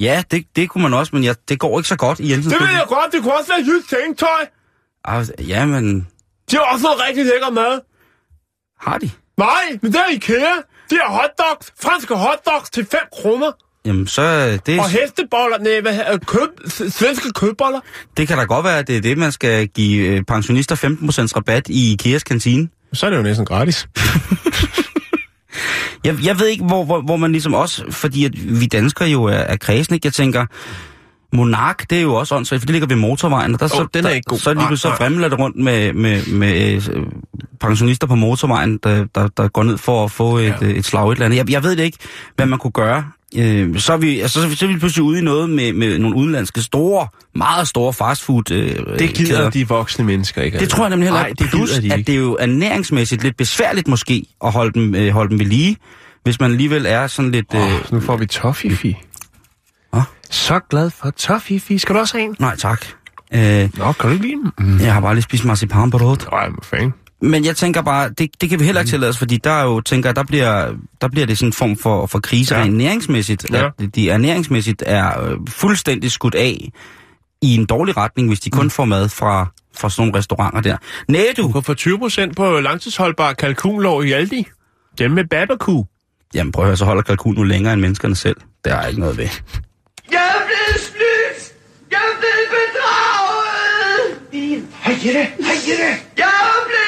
[0.00, 2.54] Ja, det, det kunne man også, men jeg, det går ikke så godt i Jensens
[2.54, 2.68] Bøfhus.
[2.88, 4.28] godt, det kunne også være jysk tænktøj!
[5.04, 6.08] Ah, Ja, men
[6.50, 7.80] De har også noget rigtig lækker mad.
[8.80, 9.10] har de?
[9.36, 10.52] Nej, men det er IKEA.
[10.90, 13.52] De har hotdogs, franske hotdogs til 5 kroner.
[13.84, 16.18] Jamen, så øh, det, Og hesteboller, nej, hvad,
[16.70, 17.80] s- svenske kødboller.
[18.16, 21.36] det kan da godt være, at det er det, man skal give øh, pensionister 15%
[21.36, 22.68] rabat i IKEAs kantine.
[22.92, 23.86] Så er det jo næsten gratis.
[26.06, 29.24] Jeg, jeg ved ikke, hvor, hvor, hvor man ligesom også, fordi at vi danskere jo
[29.24, 30.06] er, er kredsen, ikke?
[30.06, 30.46] Jeg tænker,
[31.32, 33.86] Monark, det er jo også åndssvagt, for det ligger ved motorvejen, og der, Åh, så,
[33.94, 34.38] den er der, ikke god.
[34.38, 37.06] så lige pludselig så fremler det rundt med, med, med øh,
[37.60, 40.54] pensionister på motorvejen, der, der, der går ned for at få et, Ja.
[40.60, 40.66] ja.
[40.66, 41.36] et slag et eller andet.
[41.38, 41.98] Jeg, jeg ved det ikke,
[42.36, 43.04] hvad man kunne gøre.
[43.36, 45.50] Øh, så, er vi, altså, så, er vi- så er vi pludselig ude i noget
[45.50, 49.50] med, med nogle udenlandske store, meget store fastfood øh, Det gider kæder.
[49.50, 50.58] de voksne mennesker ikke.
[50.58, 51.42] Det tror jeg nemlig heller ikke.
[51.42, 51.96] det Plus, de at ikke.
[52.06, 55.76] det er jo ernæringsmæssigt lidt besværligt måske at holde dem, øh, holde dem ved lige,
[56.22, 57.54] hvis man alligevel er sådan lidt...
[57.54, 58.96] Øh, Oh, nu får vi toffifi.
[59.92, 60.00] Hå?
[60.30, 61.78] Så glad for toffifi.
[61.78, 62.36] Skal du også have en?
[62.38, 62.86] Nej, tak.
[63.34, 64.52] Øh, Nå, kan du ikke lide dem?
[64.58, 64.80] Mm.
[64.80, 66.26] jeg har bare lige spist marcipan på rådet.
[66.32, 66.92] Nej, men fan.
[67.22, 69.64] Men jeg tænker bare, det, det kan vi heller ikke tillade os, fordi der er
[69.64, 72.60] jo, tænker der bliver, der bliver det sådan en form for, for krise Ja.
[72.60, 72.66] ja.
[72.66, 73.46] ernæringsmæssigt.
[73.52, 73.66] Ja.
[73.66, 76.68] At de ernæringsmæssigt er øh, fuldstændig skudt af
[77.42, 79.46] i en dårlig retning, hvis de kun får mad fra,
[79.76, 80.76] fra sådan nogle restauranter der.
[81.08, 81.42] Nej, du!
[81.42, 84.46] Du kan få 20% på langtidsholdbar kalkunlår i Aldi.
[84.98, 85.84] Dem med babaku.
[86.34, 88.36] Jamen prøv at høre, så holder kalkun nu længere end menneskerne selv.
[88.64, 89.28] Der er ikke noget ved.
[90.12, 91.52] Jeg er blevet snydt!
[91.90, 94.06] Jeg er blevet bedraget!
[94.84, 95.90] Hej Jette, hej Jette.
[96.16, 96.85] Jeg er blevet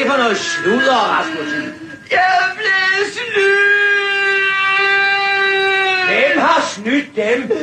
[0.00, 1.62] det for noget sludder, Rasmussen?
[2.10, 3.70] Jeg blevet snydt!
[6.08, 7.58] Hvem har snydt dem?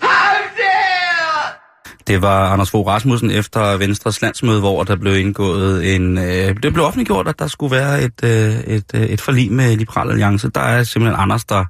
[0.00, 1.58] Ham der!
[2.06, 6.18] Det var Anders Fogh Rasmussen efter Venstres landsmøde, hvor der blev indgået en...
[6.18, 9.76] Øh, det blev offentliggjort, at der skulle være et, øh, et, øh, et forlig med
[9.76, 10.50] Liberal Alliance.
[10.50, 11.64] Der er simpelthen Anders, der,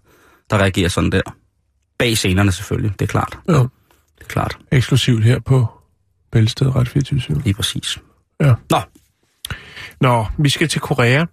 [0.50, 1.22] der reagerer sådan der.
[1.98, 3.38] Bag scenerne selvfølgelig, det er klart.
[3.48, 3.52] Ja.
[3.52, 3.68] Det
[4.20, 5.66] er klart, Eksklusivt her på
[6.32, 7.98] Bælsted Ret 24 lige præcis.
[8.40, 8.54] Ja.
[8.70, 8.78] Nå,
[10.00, 11.24] Nå, vi skal til Korea,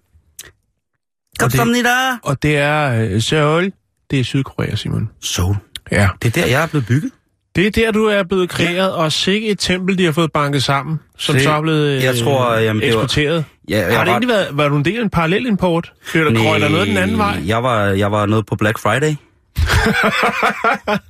[1.40, 3.72] kom det- og det er øh, Seoul.
[4.12, 5.10] Det er Sydkorea, Simon.
[5.22, 5.56] Så,
[5.92, 6.10] Ja.
[6.22, 7.12] det er der, jeg er blevet bygget.
[7.56, 10.64] Det er der, du er blevet kreeret, og sikke et tempel, de har fået banket
[10.64, 13.46] sammen, som Det- så er blevet øh, jeg tror, jamen, det var- eksporteret.
[13.70, 15.94] Ja, jeg har det var- egentlig været, var du en del af en parallelimport?
[16.12, 17.42] Blev der krøjt der noget den anden vej?
[17.46, 19.16] Jeg var, jeg var noget på Black Friday.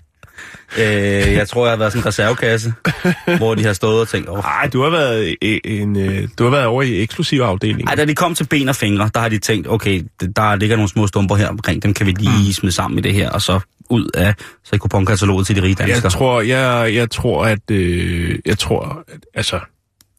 [0.77, 2.73] øh, jeg tror, jeg har været sådan en reservekasse,
[3.37, 6.43] hvor de har stået og tænkt, åh, Nej, du har været i en, øh, du
[6.43, 7.87] har været over i eksklusiv afdelingen.
[7.87, 10.03] Ej, da de kom til ben og fingre, der har de tænkt, okay,
[10.35, 12.53] der ligger nogle små stumper her omkring, dem kan vi lige mm.
[12.53, 13.59] smide sammen i det her, og så
[13.89, 16.01] ud af så kuponkataloget til de rige danskere.
[16.03, 17.71] Jeg tror, jeg, jeg tror, at...
[17.71, 19.59] Øh, jeg tror, at, altså...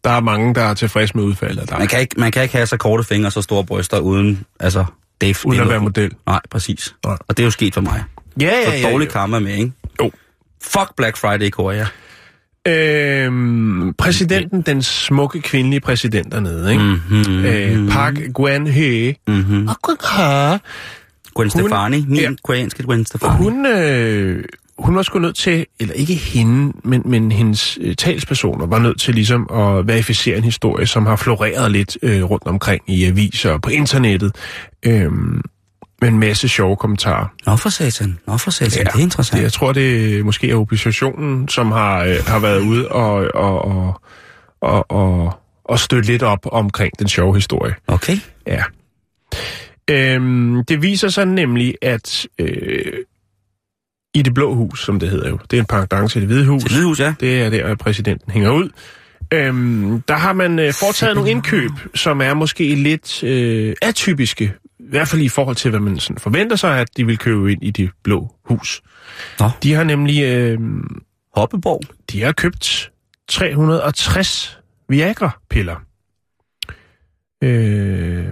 [0.05, 1.71] Der er mange, der er tilfredse med udfaldet.
[1.71, 3.99] Der, man, kan ikke, man kan ikke have så korte fingre og så store bryster
[3.99, 4.85] uden, altså,
[5.21, 6.13] Dave uden at være model.
[6.27, 6.95] Nej, præcis.
[7.07, 7.17] Nej.
[7.29, 8.05] Og det er jo sket for mig.
[8.41, 9.73] Ja, Så dårlig karma med, ikke?
[10.01, 10.11] Jo.
[10.63, 11.87] Fuck Black Friday i Korea.
[12.69, 16.83] Øhm, præsidenten, den smukke kvindelige præsident dernede, ikke?
[16.85, 17.45] Mm-hmm.
[17.45, 19.15] Øh, Park Geun-hye.
[19.29, 19.69] Mm-hmm.
[21.35, 22.31] Gwen Stefani, min Ja.
[22.45, 23.33] koreanske Gwen Stefani.
[23.37, 24.45] Hun, øh,
[24.79, 29.01] hun var sgu nødt til, eller ikke hende, men, men hendes øh, talspersoner var nødt
[29.01, 33.51] til ligesom at verificere en historie, som har floreret lidt øh, rundt omkring i aviser
[33.53, 34.33] og på internettet.
[34.87, 35.11] Øh,
[36.01, 37.27] med en masse sjove kommentarer.
[37.47, 39.37] Nå for satan, nå for satan, det er interessant.
[39.37, 43.29] Det, jeg tror, det er måske er oppositionen, som har, øh, har været ude og,
[43.35, 44.01] og, og,
[44.61, 47.75] og, og, og støtte lidt op omkring den sjove historie.
[47.87, 48.17] Okay.
[48.47, 48.63] Ja.
[49.91, 52.93] Øhm, det viser sig nemlig, at øh,
[54.15, 56.47] i det blå hus, som det hedder jo, det er en pendant til det hvide
[56.47, 56.63] hus.
[56.63, 57.15] Til Hvide Hus, ja.
[57.21, 58.69] Det er der, præsidenten hænger ud.
[59.33, 64.53] Øhm, der har man øh, foretaget nogle indkøb, som er måske lidt øh, atypiske.
[64.91, 67.53] I hvert fald i forhold til, hvad man sådan forventer sig, at de vil købe
[67.53, 68.83] ind i det blå hus.
[69.41, 69.51] Nå.
[69.63, 70.59] De har nemlig øh,
[71.37, 71.81] Hoppeborg.
[72.13, 72.91] de har købt
[73.29, 75.77] 360 Viagra-piller.
[77.43, 78.27] Øh,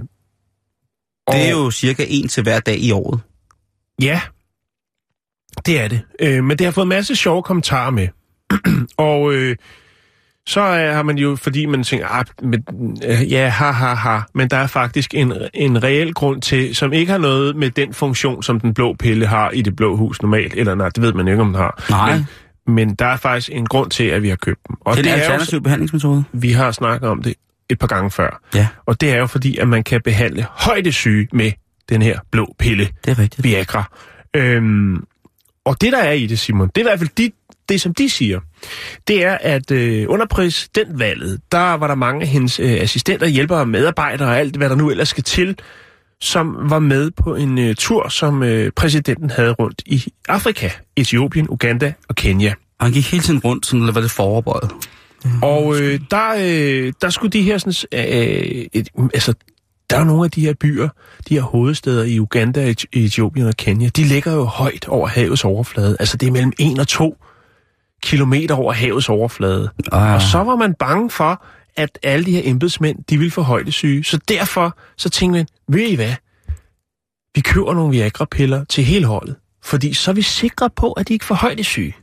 [1.32, 3.20] Det er jo cirka en til hver dag i året.
[4.02, 4.20] Ja,
[5.66, 6.00] det er det.
[6.20, 8.08] Øh, men det har fået en masse sjove kommentarer med.
[8.96, 9.56] og øh,
[10.48, 12.64] så øh, har man jo, fordi man tænker, ah, men,
[13.06, 16.92] øh, ja, ha, ha, ha, men der er faktisk en, en reel grund til, som
[16.92, 20.22] ikke har noget med den funktion, som den blå pille har i det blå hus
[20.22, 21.84] normalt, eller nej, det ved man ikke, om den har.
[21.90, 22.16] Nej.
[22.16, 22.26] Men,
[22.74, 24.76] men der er faktisk en grund til, at vi har købt dem.
[24.80, 26.24] Og Det er en alternativ behandlingsmetode.
[26.32, 27.34] vi har snakket om det
[27.70, 28.40] et par gange før.
[28.54, 31.52] Ja, Og det er jo fordi, at man kan behandle højdesyge med
[31.88, 32.88] den her blå pille.
[33.04, 33.44] det er rigtigt.
[33.44, 33.84] Viagra.
[34.36, 35.04] Øhm,
[35.64, 37.30] og det, der er i det, Simon, det er i hvert fald de,
[37.68, 38.40] det, som de siger,
[39.08, 43.66] det er, at øh, under præsidentvalget, der var der mange af hendes øh, assistenter, hjælpere,
[43.66, 45.58] medarbejdere og alt, hvad der nu ellers skal til,
[46.20, 51.46] som var med på en øh, tur, som øh, præsidenten havde rundt i Afrika, Etiopien,
[51.50, 52.54] Uganda og Kenya.
[52.78, 54.70] Og han gik hele tiden rundt, sådan, eller var det foroverbøjet?
[55.42, 57.74] Og øh, der, øh, der skulle de her sådan,
[58.08, 59.34] øh, et, altså,
[59.90, 60.88] der er nogle af de her byer,
[61.28, 65.44] de her hovedsteder i Uganda, Et- Etiopien og Kenya, de ligger jo højt over havets
[65.44, 65.96] overflade.
[66.00, 67.16] Altså det er mellem 1 og 2
[68.02, 69.70] kilometer over havets overflade.
[69.92, 70.14] Ah.
[70.14, 71.44] Og så var man bange for,
[71.76, 74.04] at alle de her embedsmænd, de ville få højdesyge.
[74.04, 76.14] Så derfor, så tænkte man, ved I hvad?
[77.34, 79.36] Vi køber nogle Viagra-piller til hele holdet.
[79.64, 81.94] Fordi så er vi sikre på, at de ikke får højdesyge.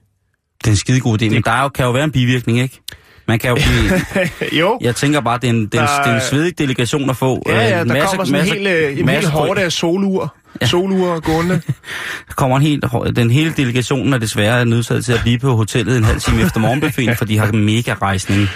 [0.58, 2.60] Det er en skide god idé, men der er jo, kan jo være en bivirkning,
[2.60, 2.82] ikke?
[3.28, 4.02] Man kan jo blive...
[4.62, 4.78] jo.
[4.82, 7.10] Jeg tænker bare, det er en, det er en, Der- det er en svedig delegation
[7.10, 7.44] at få.
[7.48, 9.72] Ja, ja, Øh, der masse- kommer sådan masse- en hel, øh, en hel hårde af
[9.72, 10.28] solure.
[10.62, 10.66] Ja.
[10.68, 11.54] Solure gående.
[12.28, 15.98] Der kommer en helt, den hele delegationen er desværre nødsaget til at blive på hotellet
[15.98, 18.48] en halv time efter morgenbuffeten, for de har mega rejsning.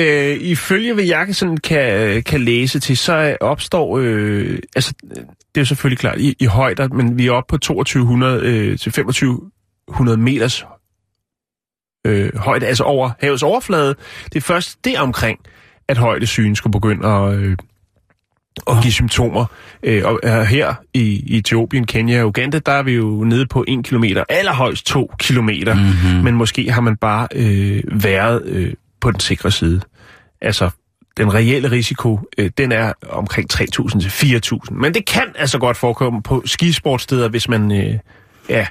[0.00, 5.16] Øh, ifølge hvad jeg sådan kan, kan læse til, så øh, opstår, øh, altså det
[5.54, 8.92] er jo selvfølgelig klart i, i højder, men vi er oppe på 2200 øh, til
[8.92, 10.64] 2500 meters
[12.04, 13.94] øh, højde, altså over havets overflade.
[14.24, 15.38] Det er først deromkring,
[15.88, 17.56] at højdesygen skulle begynde at, øh,
[18.70, 19.46] at give symptomer.
[19.82, 23.64] Øh, og øh, her i, Etiopien, Kenya og Uganda, der er vi jo nede på
[23.68, 25.74] 1 kilometer, allerhøjst 2 kilometer.
[25.74, 26.24] Mm-hmm.
[26.24, 29.80] Men måske har man bare øh, været øh, på den sikre side.
[30.40, 30.70] Altså,
[31.16, 34.58] den reelle risiko, øh, den er omkring 3.000 til 4.000.
[34.70, 37.72] Men det kan altså godt forekomme på skisportsteder, hvis man...
[37.72, 37.98] Øh,
[38.48, 38.66] ja,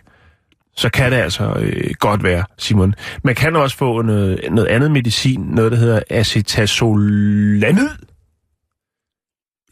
[0.76, 2.96] så kan det altså øh, godt være, Simon.
[3.24, 7.90] Man kan også få noget, noget andet medicin, noget der hedder acetazolamid,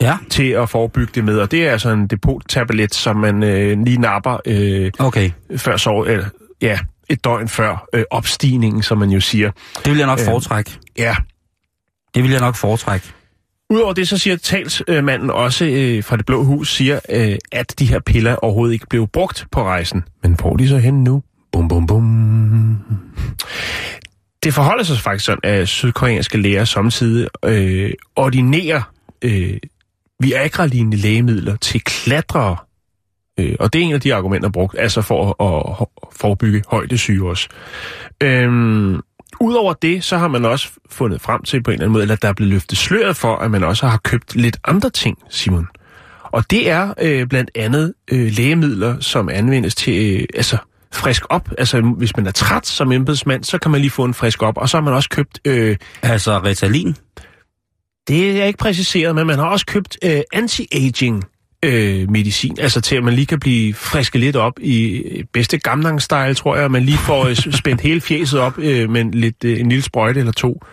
[0.02, 1.40] Ja, til at forebygge det med.
[1.40, 5.32] Og det er altså en depot-tablet, som man øh, lige napper øh, okay.
[5.58, 6.26] før sov, eller,
[6.62, 6.80] ja,
[7.10, 9.52] et døgn før øh, opstigningen, som man jo siger.
[9.86, 10.26] Det vil jeg nok Øh.
[10.26, 10.72] foretrække.
[10.98, 11.16] Ja,
[12.16, 13.08] Det vil jeg nok foretrække.
[13.70, 17.86] Udover det, så siger talsmanden også øh, fra det blå hus, siger, øh, at de
[17.86, 20.04] her piller overhovedet ikke blev brugt på rejsen.
[20.24, 21.24] Men hvor er de så hen nu?
[21.52, 22.78] Bum, bum, bum.
[24.44, 28.82] Det forholder sig faktisk sådan, at sydkoreanske læger samtidig øh, ordinerer
[29.22, 29.58] øh,
[30.20, 32.58] Viagra-lignende lægemidler til klatrere
[33.40, 37.30] Øh, og det er en af de argumenter brugt, altså for at, at forebygge højdesyge
[37.30, 37.48] også.
[38.24, 39.02] Øhm,
[39.42, 42.16] Udover det, så har man også fundet frem til på en eller anden måde, eller
[42.16, 45.68] der er blevet løftet sløret for, at man også har købt lidt andre ting, Simon.
[46.24, 50.58] Og det er øh, blandt andet øh, lægemidler, som anvendes til øh, altså
[50.94, 51.50] frisk op.
[51.58, 54.58] Altså hvis man er træt som embedsmand, så kan man lige få en frisk op.
[54.58, 55.40] Og så har man også købt...
[55.46, 56.96] Øh, Altså Ritalin?
[58.08, 62.96] det er ikke præciseret, men man har også købt øh, anti-aging øh, medicin, altså til
[62.96, 66.84] at man lige kan blive frisket lidt op i øh, bedste gamlang-style, tror jeg, man
[66.84, 70.32] lige får øh, spændt hele fjeset op øh, med lidt, øh, en lille sprøjte eller
[70.34, 70.64] to.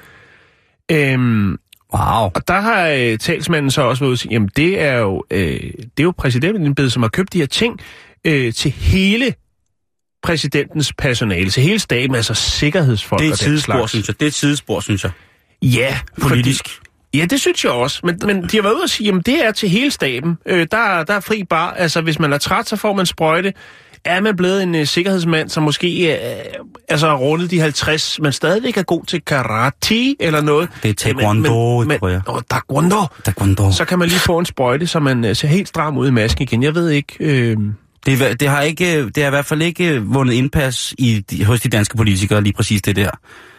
[0.91, 1.57] Øhm,
[1.95, 2.31] Wow.
[2.35, 5.61] og der har øh, talsmanden så også været ude sige, jamen det er jo, øh,
[5.61, 7.81] det er jo præsidentembedet, som har købt de her ting
[8.25, 9.35] øh, til hele
[10.23, 13.91] præsidentens personale, til hele staben, altså sikkerhedsfolk Det er og den sidespor, slags.
[13.91, 14.21] synes jeg.
[14.21, 15.13] Det er et sidespor, synes jeg.
[15.63, 16.69] Ja, Politisk.
[16.69, 18.01] Fordi, ja, det synes jeg også.
[18.05, 20.39] Men, men de har været ude og sige, at det er til hele staben.
[20.47, 21.71] Øh, der, er- der er fri bar.
[21.71, 23.53] Altså, hvis man er træt, så får man sprøjte.
[24.05, 28.33] Er man blevet en uh, sikkerhedsmand, som måske uh, altså, har rundet de 50, men
[28.33, 30.69] stadigvæk er god til karate eller noget?
[30.83, 32.21] Det er taekwondo, tror jeg.
[32.29, 32.97] Åh, taekwondo.
[33.25, 33.73] Taekwondo.
[33.73, 36.11] Så kan man lige få en sprøjte, så man uh, ser helt stram ud i
[36.11, 36.63] masken igen.
[36.63, 37.15] Jeg ved ikke...
[37.21, 37.57] Øh,
[38.07, 41.69] Det, det, har ikke, det har i hvert fald ikke vundet indpas i, hos de
[41.69, 43.11] danske politikere, lige præcis det der.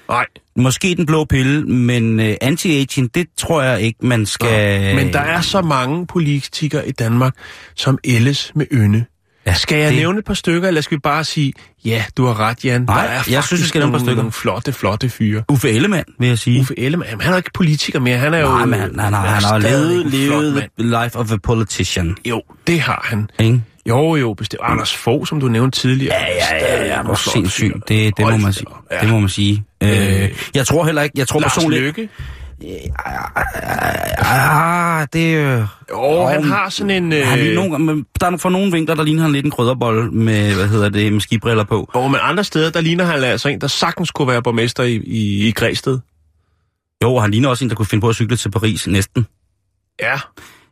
[0.09, 4.95] Nej, Måske den blå pille, men uh, anti-aging, det tror jeg ikke, man skal...
[4.95, 7.33] men der er så mange politikere i Danmark,
[7.75, 9.05] som ældes med ynde.
[9.45, 11.53] Ja, Skal jeg det- nævne et par stykker, eller skal vi bare sige,
[11.85, 12.81] ja, du har ret, Jan.
[12.81, 14.15] Nej, der er jeg synes, vi skal nævne et par stykker.
[14.15, 15.43] Nogle flotte, flotte fyre.
[15.49, 16.59] Uffe Ellemann, vil jeg sige.
[16.59, 18.47] Uffe Ellemann, jamen, han er jo ikke politiker mere, han er jo...
[18.47, 22.15] Nej, men han, han, har, han har levet, levet life of a politician.
[22.25, 23.29] Jo, det har han.
[23.39, 23.61] Ikke?
[23.87, 24.61] Jo, jo, bestemt.
[24.63, 26.15] Anders Fogh, som du nævnte tidligere.
[26.15, 26.25] Ja,
[26.55, 27.73] ja, ja, ja, hvor sindssygt.
[27.87, 28.67] Det, det, må man sige.
[28.91, 28.99] ja.
[29.01, 29.63] det må man sige.
[29.83, 31.81] Øh, jeg tror heller ikke, jeg tror Lars personligt...
[31.83, 32.09] Løkke.
[34.19, 35.37] Ah, det...
[35.37, 35.61] Øh,
[35.91, 37.13] Jo, han har sådan en...
[37.13, 37.27] Øh...
[37.27, 39.51] han lige nogle, gange- men der er for nogle vinkler, der ligner han lidt en
[39.51, 41.91] krydderbold med, hvad hedder det, med skibriller på.
[41.95, 44.95] Jo, men andre steder, der ligner han altså en, der sagtens kunne være borgmester i,
[44.95, 45.99] i, i Græsted.
[47.03, 49.25] Jo, og han ligner også en, der kunne finde på at cykle til Paris næsten.
[50.01, 50.19] Ja.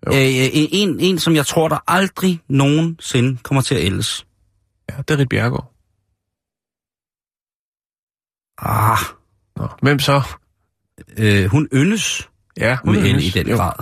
[0.08, 0.12] Jo.
[0.12, 0.18] Øh,
[0.54, 4.26] en, en, en, som jeg tror, der aldrig nogensinde kommer til at ældes.
[4.92, 5.72] Ja, det er Rit Bjergård.
[8.58, 8.98] Ah,
[9.56, 10.22] Nå, hvem så?
[11.18, 13.26] øh, hun yndes Ja, med el Hendes.
[13.26, 13.56] i den Jo.
[13.56, 13.74] grad.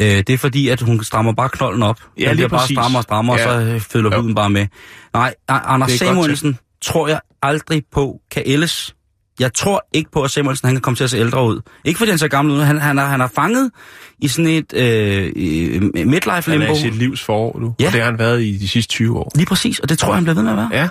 [0.00, 2.00] Øh, det er fordi, at hun strammer bare knolden op.
[2.18, 3.46] Ja, den lige bare strammer og strammer, Ja.
[3.48, 4.20] og så øh, følger Jo.
[4.20, 4.66] huden bare med.
[5.12, 8.96] Nej, Anders er Samuelsen tror jeg aldrig på kan ældes.
[9.40, 11.60] Jeg tror ikke på, at Samuelsen han kan komme til at se ældre ud.
[11.84, 13.70] Ikke fordi han ser gammel ud, han, han, er, han er fanget
[14.18, 16.72] i sådan et øh, øh, midlife Han er limbo.
[16.72, 17.86] i sit livs forår nu, Ja.
[17.86, 19.32] og det har han været i de sidste 20 år.
[19.34, 20.68] Lige præcis, og det tror jeg, han bliver ved med at være.
[20.72, 20.88] Ja.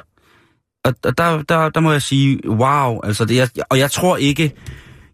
[0.86, 4.18] Og og der, der, der må jeg sige, wow, altså det, jeg, og jeg tror
[4.18, 4.52] ikke,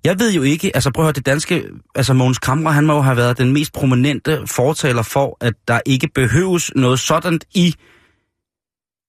[0.03, 1.63] jeg ved jo ikke, altså prøv at høre, det danske,
[1.95, 5.79] altså Mogens Kamre, han må jo have været den mest prominente fortaler for, at der
[5.85, 7.75] ikke behøves noget sådan i,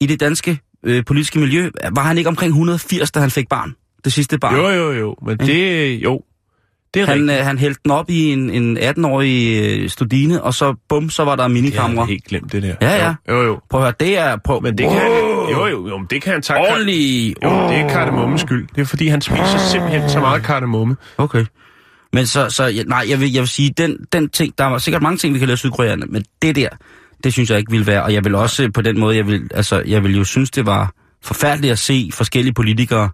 [0.00, 1.70] i det danske øh, politiske miljø.
[1.92, 3.74] Var han ikke omkring 180, da han fik barn?
[4.04, 4.54] Det sidste barn.
[4.56, 6.22] Jo, jo, jo, men det, jo,
[6.94, 7.38] det er han, rigtigt.
[7.38, 11.24] øh, han hældte den op i en, en 18-årig øh, studine, og så bum, så
[11.24, 12.00] var der Jeg minikamera.
[12.04, 12.74] havde helt glemt det der.
[12.82, 13.14] Ja, ja.
[13.28, 13.42] Jo, jo.
[13.46, 13.60] jo.
[13.70, 14.36] Prøv at høre, det er...
[14.44, 15.10] Prøv, Men det kan han,
[15.52, 16.68] jo, jo, jo, det kan han takke.
[16.70, 17.34] Ordentlig...
[17.44, 18.68] Jo, det er kardemommes skyld.
[18.74, 20.96] Det er fordi, han spiser simpelthen så meget kardemomme.
[21.18, 21.44] Okay.
[22.12, 25.02] Men så, så nej, jeg vil, jeg vil sige, den, den ting, der var sikkert
[25.02, 26.68] mange ting, vi kan lære sydkoreanerne, men det der,
[27.24, 29.26] det synes jeg ikke ville være, og jeg vil også øh, på den måde, jeg
[29.26, 30.92] vil, altså, jeg vil jo synes, det var
[31.22, 33.10] forfærdeligt at se forskellige politikere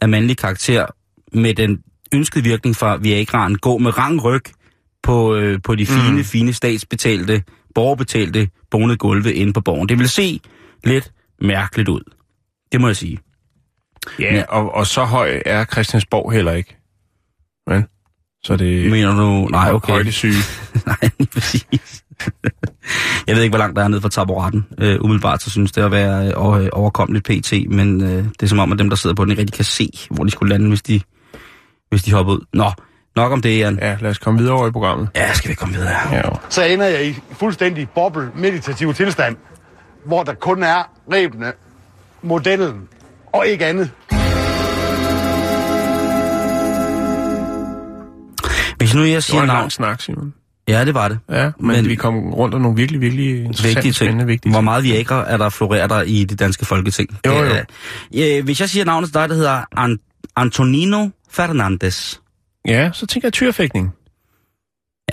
[0.00, 0.86] af mandlig karakter
[1.32, 1.82] med den
[2.14, 4.42] ønskede virkning fra Viagraen gå med rang ryg
[5.02, 6.24] på, øh, på de fine, mm.
[6.24, 7.42] fine statsbetalte,
[7.74, 9.88] borgerbetalte bonede gulve inde på borgen.
[9.88, 10.40] Det vil se
[10.84, 12.00] lidt mærkeligt ud.
[12.72, 13.18] Det må jeg sige.
[14.18, 16.76] Ja, og, og så høj er Christiansborg heller ikke.
[17.66, 17.86] Men,
[18.46, 19.48] så det Mener du?
[19.50, 19.92] Nej, okay.
[19.92, 20.34] højdesyge.
[20.86, 22.04] Nej, præcis.
[23.26, 24.66] jeg ved ikke, hvor langt der er ned fra taburetten.
[24.82, 28.58] Uh, umiddelbart så synes det at være uh, overkommeligt pt, men uh, det er som
[28.58, 30.68] om, at dem, der sidder på den, ikke rigtig kan se, hvor de skulle lande,
[30.68, 31.00] hvis de,
[31.88, 32.40] hvis de hopper ud.
[32.52, 32.70] Nå,
[33.16, 33.78] nok om det, Jan.
[33.82, 35.08] Ja, lad os komme videre over i programmet.
[35.16, 35.94] Ja, skal vi komme videre.
[36.12, 36.36] Ja, jo.
[36.48, 39.36] Så ender jeg i fuldstændig boble meditativ tilstand,
[40.04, 41.52] hvor der kun er rebene,
[42.22, 42.88] modellen
[43.32, 43.90] og ikke andet.
[48.78, 49.58] Hvis nu jeg Det var siger en navn...
[49.60, 50.34] lang snak, Simon.
[50.68, 51.18] Ja, det var det.
[51.30, 54.26] Ja, men, Men- vi kom rundt om nogle virkelig, virkelig Vigtige ting.
[54.26, 57.18] vigtige Hvor meget Viagra er der florerer der i det danske folketing?
[57.26, 57.44] Jo, jo.
[57.44, 59.98] Øh, øh, hvis jeg siger navnet til dig, der hedder An-
[60.36, 62.20] Antonino Fernandes.
[62.68, 63.92] Ja, så tænker jeg tyrfægtning.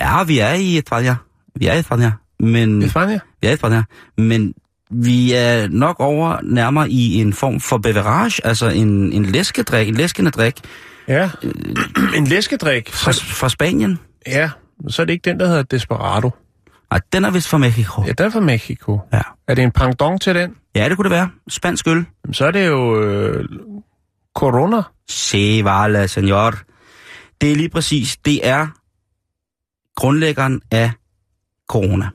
[0.00, 1.14] Ja, vi er i España.
[1.56, 2.10] Vi er i España.
[2.40, 2.82] Men...
[2.82, 3.82] Er fandme, Ja, fra det her.
[4.22, 4.54] Men
[4.90, 9.94] vi er nok over nærmere i en form for beverage, altså en, en læskedrik, en
[9.94, 10.54] læskende drik
[11.08, 11.30] Ja.
[12.16, 12.90] en læskedrik.
[12.92, 13.98] fra, fra Spanien.
[14.26, 14.50] ja,
[14.88, 16.30] så er det ikke den, der hedder Desperado.
[16.90, 18.02] Nej, den er vist fra Mexico.
[18.06, 19.00] Ja, den er fra Mexico.
[19.12, 19.20] Ja.
[19.48, 20.56] Er det en pangdong til den?
[20.76, 21.30] Ja, det kunne det være.
[21.48, 22.04] Spansk øl.
[22.24, 23.44] Jamen, Så er det jo øh,
[24.34, 24.82] Corona.
[25.08, 26.54] Se, vale, senor.
[27.40, 28.66] Det er lige præcis, det er
[29.96, 30.90] grundlæggeren af
[31.68, 32.08] corona.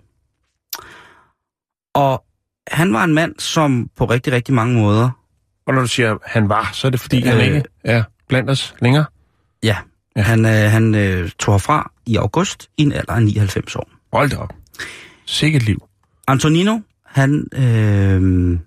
[1.93, 2.23] Og
[2.67, 5.09] han var en mand, som på rigtig, rigtig mange måder,
[5.67, 8.49] Og når du siger, han var, så er det fordi, øh, han ikke er blandt
[8.49, 9.05] os længere.
[9.63, 9.77] ja,
[10.15, 10.21] ja.
[10.21, 13.89] han, øh, han øh, tog herfra i august i en alder af 99 år.
[14.13, 14.53] Hold da op.
[15.25, 15.83] Sikkert liv.
[16.27, 18.59] Antonino, han øh,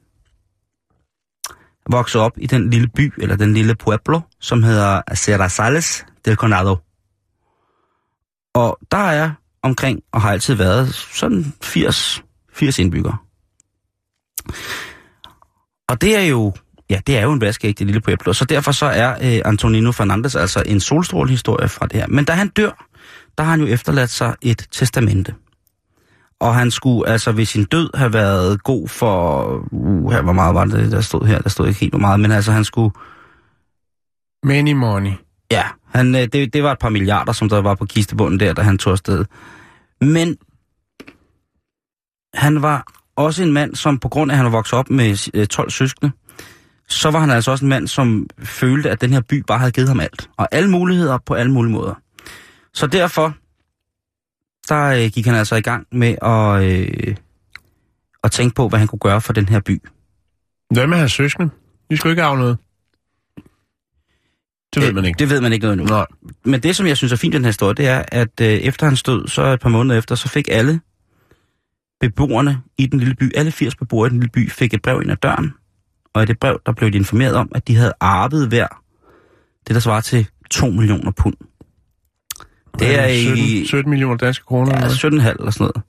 [1.90, 6.76] voksede op i den lille by, eller den lille pueblo, som hedder Cerrazales del Conado.
[8.54, 9.30] Og der er
[9.62, 13.16] omkring, og har altid været, sådan 80, 80 indbyggere.
[15.88, 16.52] Og det er jo,
[16.92, 20.36] ja, det er jo en vaskeægte lille pueblo, så derfor så er øh, Antonino Fernandes
[20.36, 22.06] altså en solstrålehistorie fra det her.
[22.08, 22.88] Men da han dør,
[23.38, 25.34] der har han jo efterladt sig et testamente.
[26.40, 29.44] Og han skulle altså ved sin død have været god for...
[29.72, 31.38] Uh, hvor meget var det, der stod her?
[31.38, 32.90] Der stod ikke helt hvor meget, men altså han skulle...
[34.44, 35.12] Many money.
[35.50, 35.64] Ja,
[35.94, 38.62] han, øh, det, det var et par milliarder, som der var på kistebunden der, da
[38.62, 39.24] han tog afsted.
[40.00, 40.36] Men
[42.34, 42.86] han var
[43.16, 46.12] også en mand, som på grund af, at han vokset op med øh, 12 søskende,
[46.88, 49.72] så var han altså også en mand, som følte, at den her by bare havde
[49.72, 50.30] givet ham alt.
[50.36, 51.94] Og alle muligheder på alle mulige måder.
[52.74, 53.36] Så derfor,
[54.68, 57.16] der øh, gik han altså i gang med at, øh,
[58.24, 59.82] at tænke på, hvad han kunne gøre for den her by.
[60.70, 61.50] Hvad med hans søskende?
[61.90, 62.58] De skulle ikke af noget.
[64.74, 65.18] Det ved man ikke.
[65.18, 65.84] Det ved man ikke noget nu.
[65.84, 66.06] Nej.
[66.44, 68.46] Men det, som jeg synes er fint i den her historie, det er, at øh,
[68.46, 70.80] efter hans død, så et par måneder efter, så fik alle
[72.00, 75.02] beboerne i den lille by, alle 80 beboere i den lille by, fik et brev
[75.02, 75.54] ind ad døren.
[76.14, 78.66] Og i det brev, der blev de informeret om, at de havde arvet hver
[79.66, 81.34] det, der svarer til 2 millioner pund.
[82.78, 84.72] Det er i 17, 17 millioner danske kroner.
[84.72, 85.04] ja, eller 17,5
[85.38, 85.82] eller sådan noget.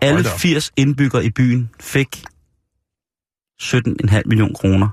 [0.00, 0.40] Alle Hold da op.
[0.40, 2.24] 80 indbyggere i byen fik
[3.62, 4.88] 17,5 millioner kroner,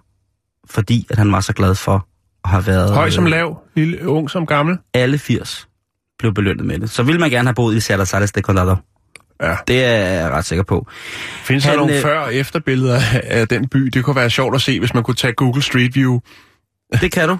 [0.69, 2.07] fordi at han var så glad for
[2.43, 2.93] at have været...
[2.93, 4.77] Høj som lav, lille, ung som gammel.
[4.93, 5.67] alle 80
[6.19, 6.89] blev belønnet med det.
[6.89, 8.75] Så ville man gerne have boet i Cerdas de Condado.
[9.41, 9.55] Ja.
[9.67, 10.87] Det er jeg ret sikker på.
[11.43, 13.77] Findes der Han, nogle øh, før- og efterbilleder af- den by?
[13.79, 16.19] Det kunne være sjovt at se, hvis man kunne tage Google Street View.
[17.01, 17.33] Det kan du.
[17.35, 17.37] øh,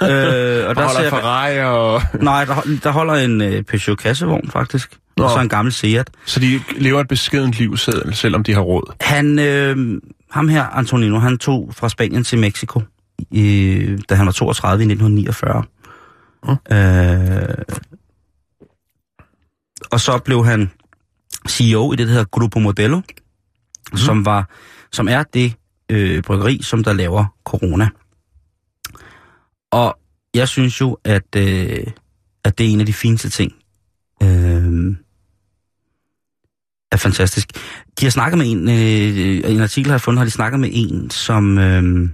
[0.00, 2.02] og Der der holder ser, Ferrari, og...
[2.22, 4.98] nej, der, der holder en øh, Peugeot kassevogn faktisk.
[5.16, 5.24] Nå.
[5.24, 6.10] Og så en gammel Seat.
[6.26, 8.92] Så de lever et beskedent liv, selv- selvom de har råd.
[9.00, 12.82] Han, øh, ham her, Antonino, han tog fra Spanien til Mexico,
[13.36, 15.62] øh, da han var 32 i 1949.
[16.44, 16.76] Mm.
[16.76, 17.54] Øh,
[19.90, 20.70] og så blev han
[21.48, 22.96] CEO i det, der hedder Grupo Modelo,
[23.92, 23.98] mm.
[23.98, 24.50] som, var,
[24.92, 25.54] som er det
[25.88, 27.88] øh, bryggeri, som der laver corona.
[29.70, 29.98] Og
[30.34, 31.86] jeg synes jo, at, øh,
[32.44, 33.52] at det er en af de fineste ting.
[34.22, 34.96] Øh,
[36.92, 37.48] er fantastisk.
[38.00, 40.70] De har snakket med en, øh, en artikel har jeg fundet, har de snakket med
[40.72, 42.08] en, som, øh,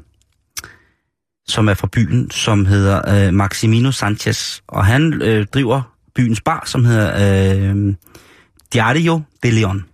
[1.46, 5.82] som er fra byen, som hedder øh, Maximino Sanchez, og han øh, driver
[6.14, 7.10] byens bar, som hedder
[7.66, 7.94] øh,
[8.72, 9.84] Diario de Leon.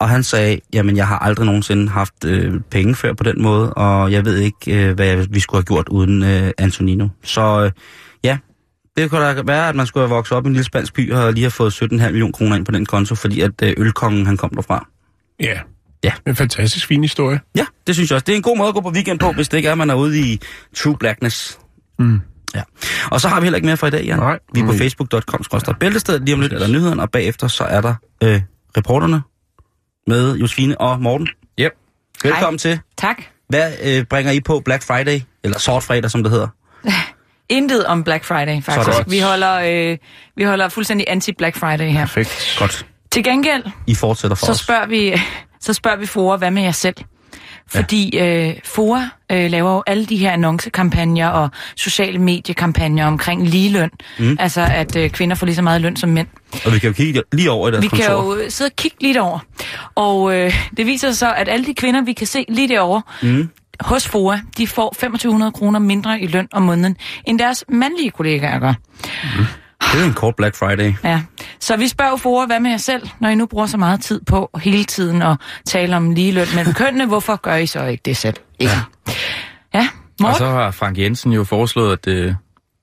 [0.00, 3.74] Og han sagde, jamen jeg har aldrig nogensinde haft øh, penge før på den måde,
[3.74, 7.08] og jeg ved ikke, øh, hvad jeg, vi skulle have gjort uden øh, Antonino.
[7.22, 7.70] Så øh,
[8.24, 8.38] ja,
[8.96, 11.12] det kunne da være, at man skulle have vokset op i en lille spansk by
[11.12, 14.26] og lige have fået 17,5 millioner kroner ind på den konto, fordi at øh, ølkongen
[14.26, 14.88] han kom derfra.
[15.40, 15.60] Ja.
[16.04, 16.12] Ja.
[16.26, 17.40] En fantastisk fin historie.
[17.56, 18.24] Ja, det synes jeg også.
[18.24, 19.78] Det er en god måde at gå på weekend på, hvis det ikke er, at
[19.78, 20.40] man er ude i
[20.76, 21.58] true blackness.
[21.98, 22.20] Mm.
[22.54, 22.62] Ja.
[23.10, 24.18] Og så har vi heller ikke mere for i dag, Jan.
[24.18, 24.38] Nej.
[24.54, 24.78] Vi er på Mm.
[24.78, 25.44] facebook.com
[25.80, 26.22] bæltestedet.
[26.24, 28.40] Lige om lidt er der nyhederne, og bagefter så er der øh,
[28.76, 29.22] reporterne
[30.06, 31.28] med Josefine og Morten.
[31.60, 31.72] Yep.
[32.22, 32.80] Velkommen til.
[32.98, 33.16] Tak.
[33.48, 35.20] Hvad øh, bringer I på Black Friday?
[35.44, 36.48] Eller Sort Fredag, som det hedder.
[37.48, 38.98] Intet om Black Friday, faktisk.
[39.10, 39.60] Vi holder,
[39.92, 39.98] øh,
[40.36, 42.00] vi holder fuldstændig anti-Black Friday her.
[42.00, 42.56] Perfekt.
[42.58, 42.86] Godt.
[43.12, 44.58] Til gengæld, I fortsætter for så os.
[44.58, 45.20] spørger vi,
[45.60, 46.94] så spørger vi Fora, hvad med jer selv?
[47.74, 53.90] Fordi øh, Fora øh, laver jo alle de her annoncekampagner og sociale mediekampagner omkring ligeløn.
[54.18, 54.36] Mm.
[54.40, 56.26] Altså, at øh, kvinder får lige så meget løn som mænd.
[56.66, 58.42] Og vi kan jo kigge lige over i deres Vi kan kontor.
[58.44, 59.38] jo sidde og kigge lidt over.
[59.94, 63.02] Og øh, det viser sig så, at alle de kvinder, vi kan se lige derovre,
[63.22, 63.48] Mm.
[63.80, 68.58] hos FOA, de får 2500 kroner mindre i løn om måneden, end deres mandlige kollegaer
[68.58, 68.74] gør.
[69.92, 70.94] Det er jo en kort Black Friday.
[71.04, 71.22] Ja.
[71.60, 74.20] Så vi spørger FOA, hvad med jer selv, når I nu bruger så meget tid
[74.26, 75.36] på hele tiden at
[75.66, 78.36] tale om ligeløn mellem kønnene, hvorfor gør I så ikke det selv?
[78.58, 78.72] Ikke?
[79.74, 80.38] Ja, Og Morten?
[80.38, 82.34] så har Frank Jensen jo foreslået, at øh,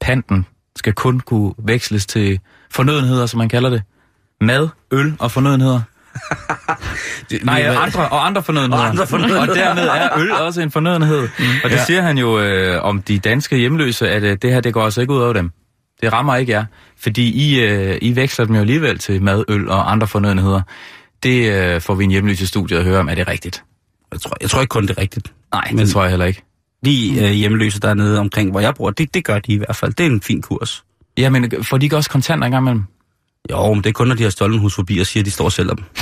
[0.02, 0.46] panten
[0.76, 2.40] skal kun kunne veksles til
[2.72, 3.82] fornødenheder, som man kalder det.
[4.42, 5.82] Mad, øl og fornødenheder.
[7.44, 8.84] Nej, hvad- andre, og andre fornødenheder.
[8.84, 9.42] Og andre fornødenheder.
[9.42, 11.20] Og dermed er øl også en fornødenhed.
[11.64, 11.86] Og det Ja.
[11.86, 15.02] siger han jo øh, om de danske hjemløse, at øh, det her, det går altså
[15.02, 15.52] ikke ud over dem.
[16.02, 16.66] Det rammer ikke jer.
[17.00, 20.62] Fordi I, øh, I veksler dem jo alligevel til mad, øl og andre fornødenheder.
[21.24, 23.10] Det øh, får vi en hjemløs i studiet at høre om.
[23.10, 23.64] Er det rigtigt?
[24.12, 25.34] Jeg tror, jeg tror ikke kun, det er rigtigt.
[25.54, 25.80] Nej, Men...
[25.80, 26.44] det tror jeg heller ikke.
[26.86, 29.94] De øh, hjemløse dernede omkring, hvor jeg bor, det, det gør de i hvert fald.
[29.94, 30.84] Det er en fin kurs.
[31.18, 32.84] Ja, men får de ikke også kontanter engang imellem?
[33.52, 35.32] Jo, men det er kun, når de har stjålet hus forbi og siger, at de
[35.32, 35.84] står og sælger dem.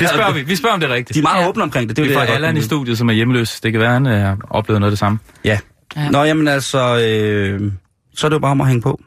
[0.00, 0.42] det spørger vi.
[0.42, 1.14] Vi spørger, om det er rigtigt.
[1.14, 1.48] De er meget ja.
[1.48, 1.96] åbne omkring det.
[1.96, 3.60] det er vi jo får det, jeg Allan i studiet, som er hjemløs.
[3.60, 5.18] Det kan være, han øh, har oplevet noget af det samme.
[5.44, 5.58] Ja.
[5.96, 6.10] ja.
[6.10, 7.72] Nå, jamen altså, øh,
[8.16, 9.00] så er det jo bare om at hænge på.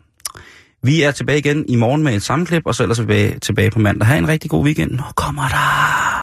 [0.84, 3.80] Vi er tilbage igen i morgen med et sammenklip, og så ellers tilbage, tilbage på
[3.80, 4.08] mandag.
[4.08, 4.92] Ha' en rigtig god weekend.
[4.92, 6.08] Nu kommer der...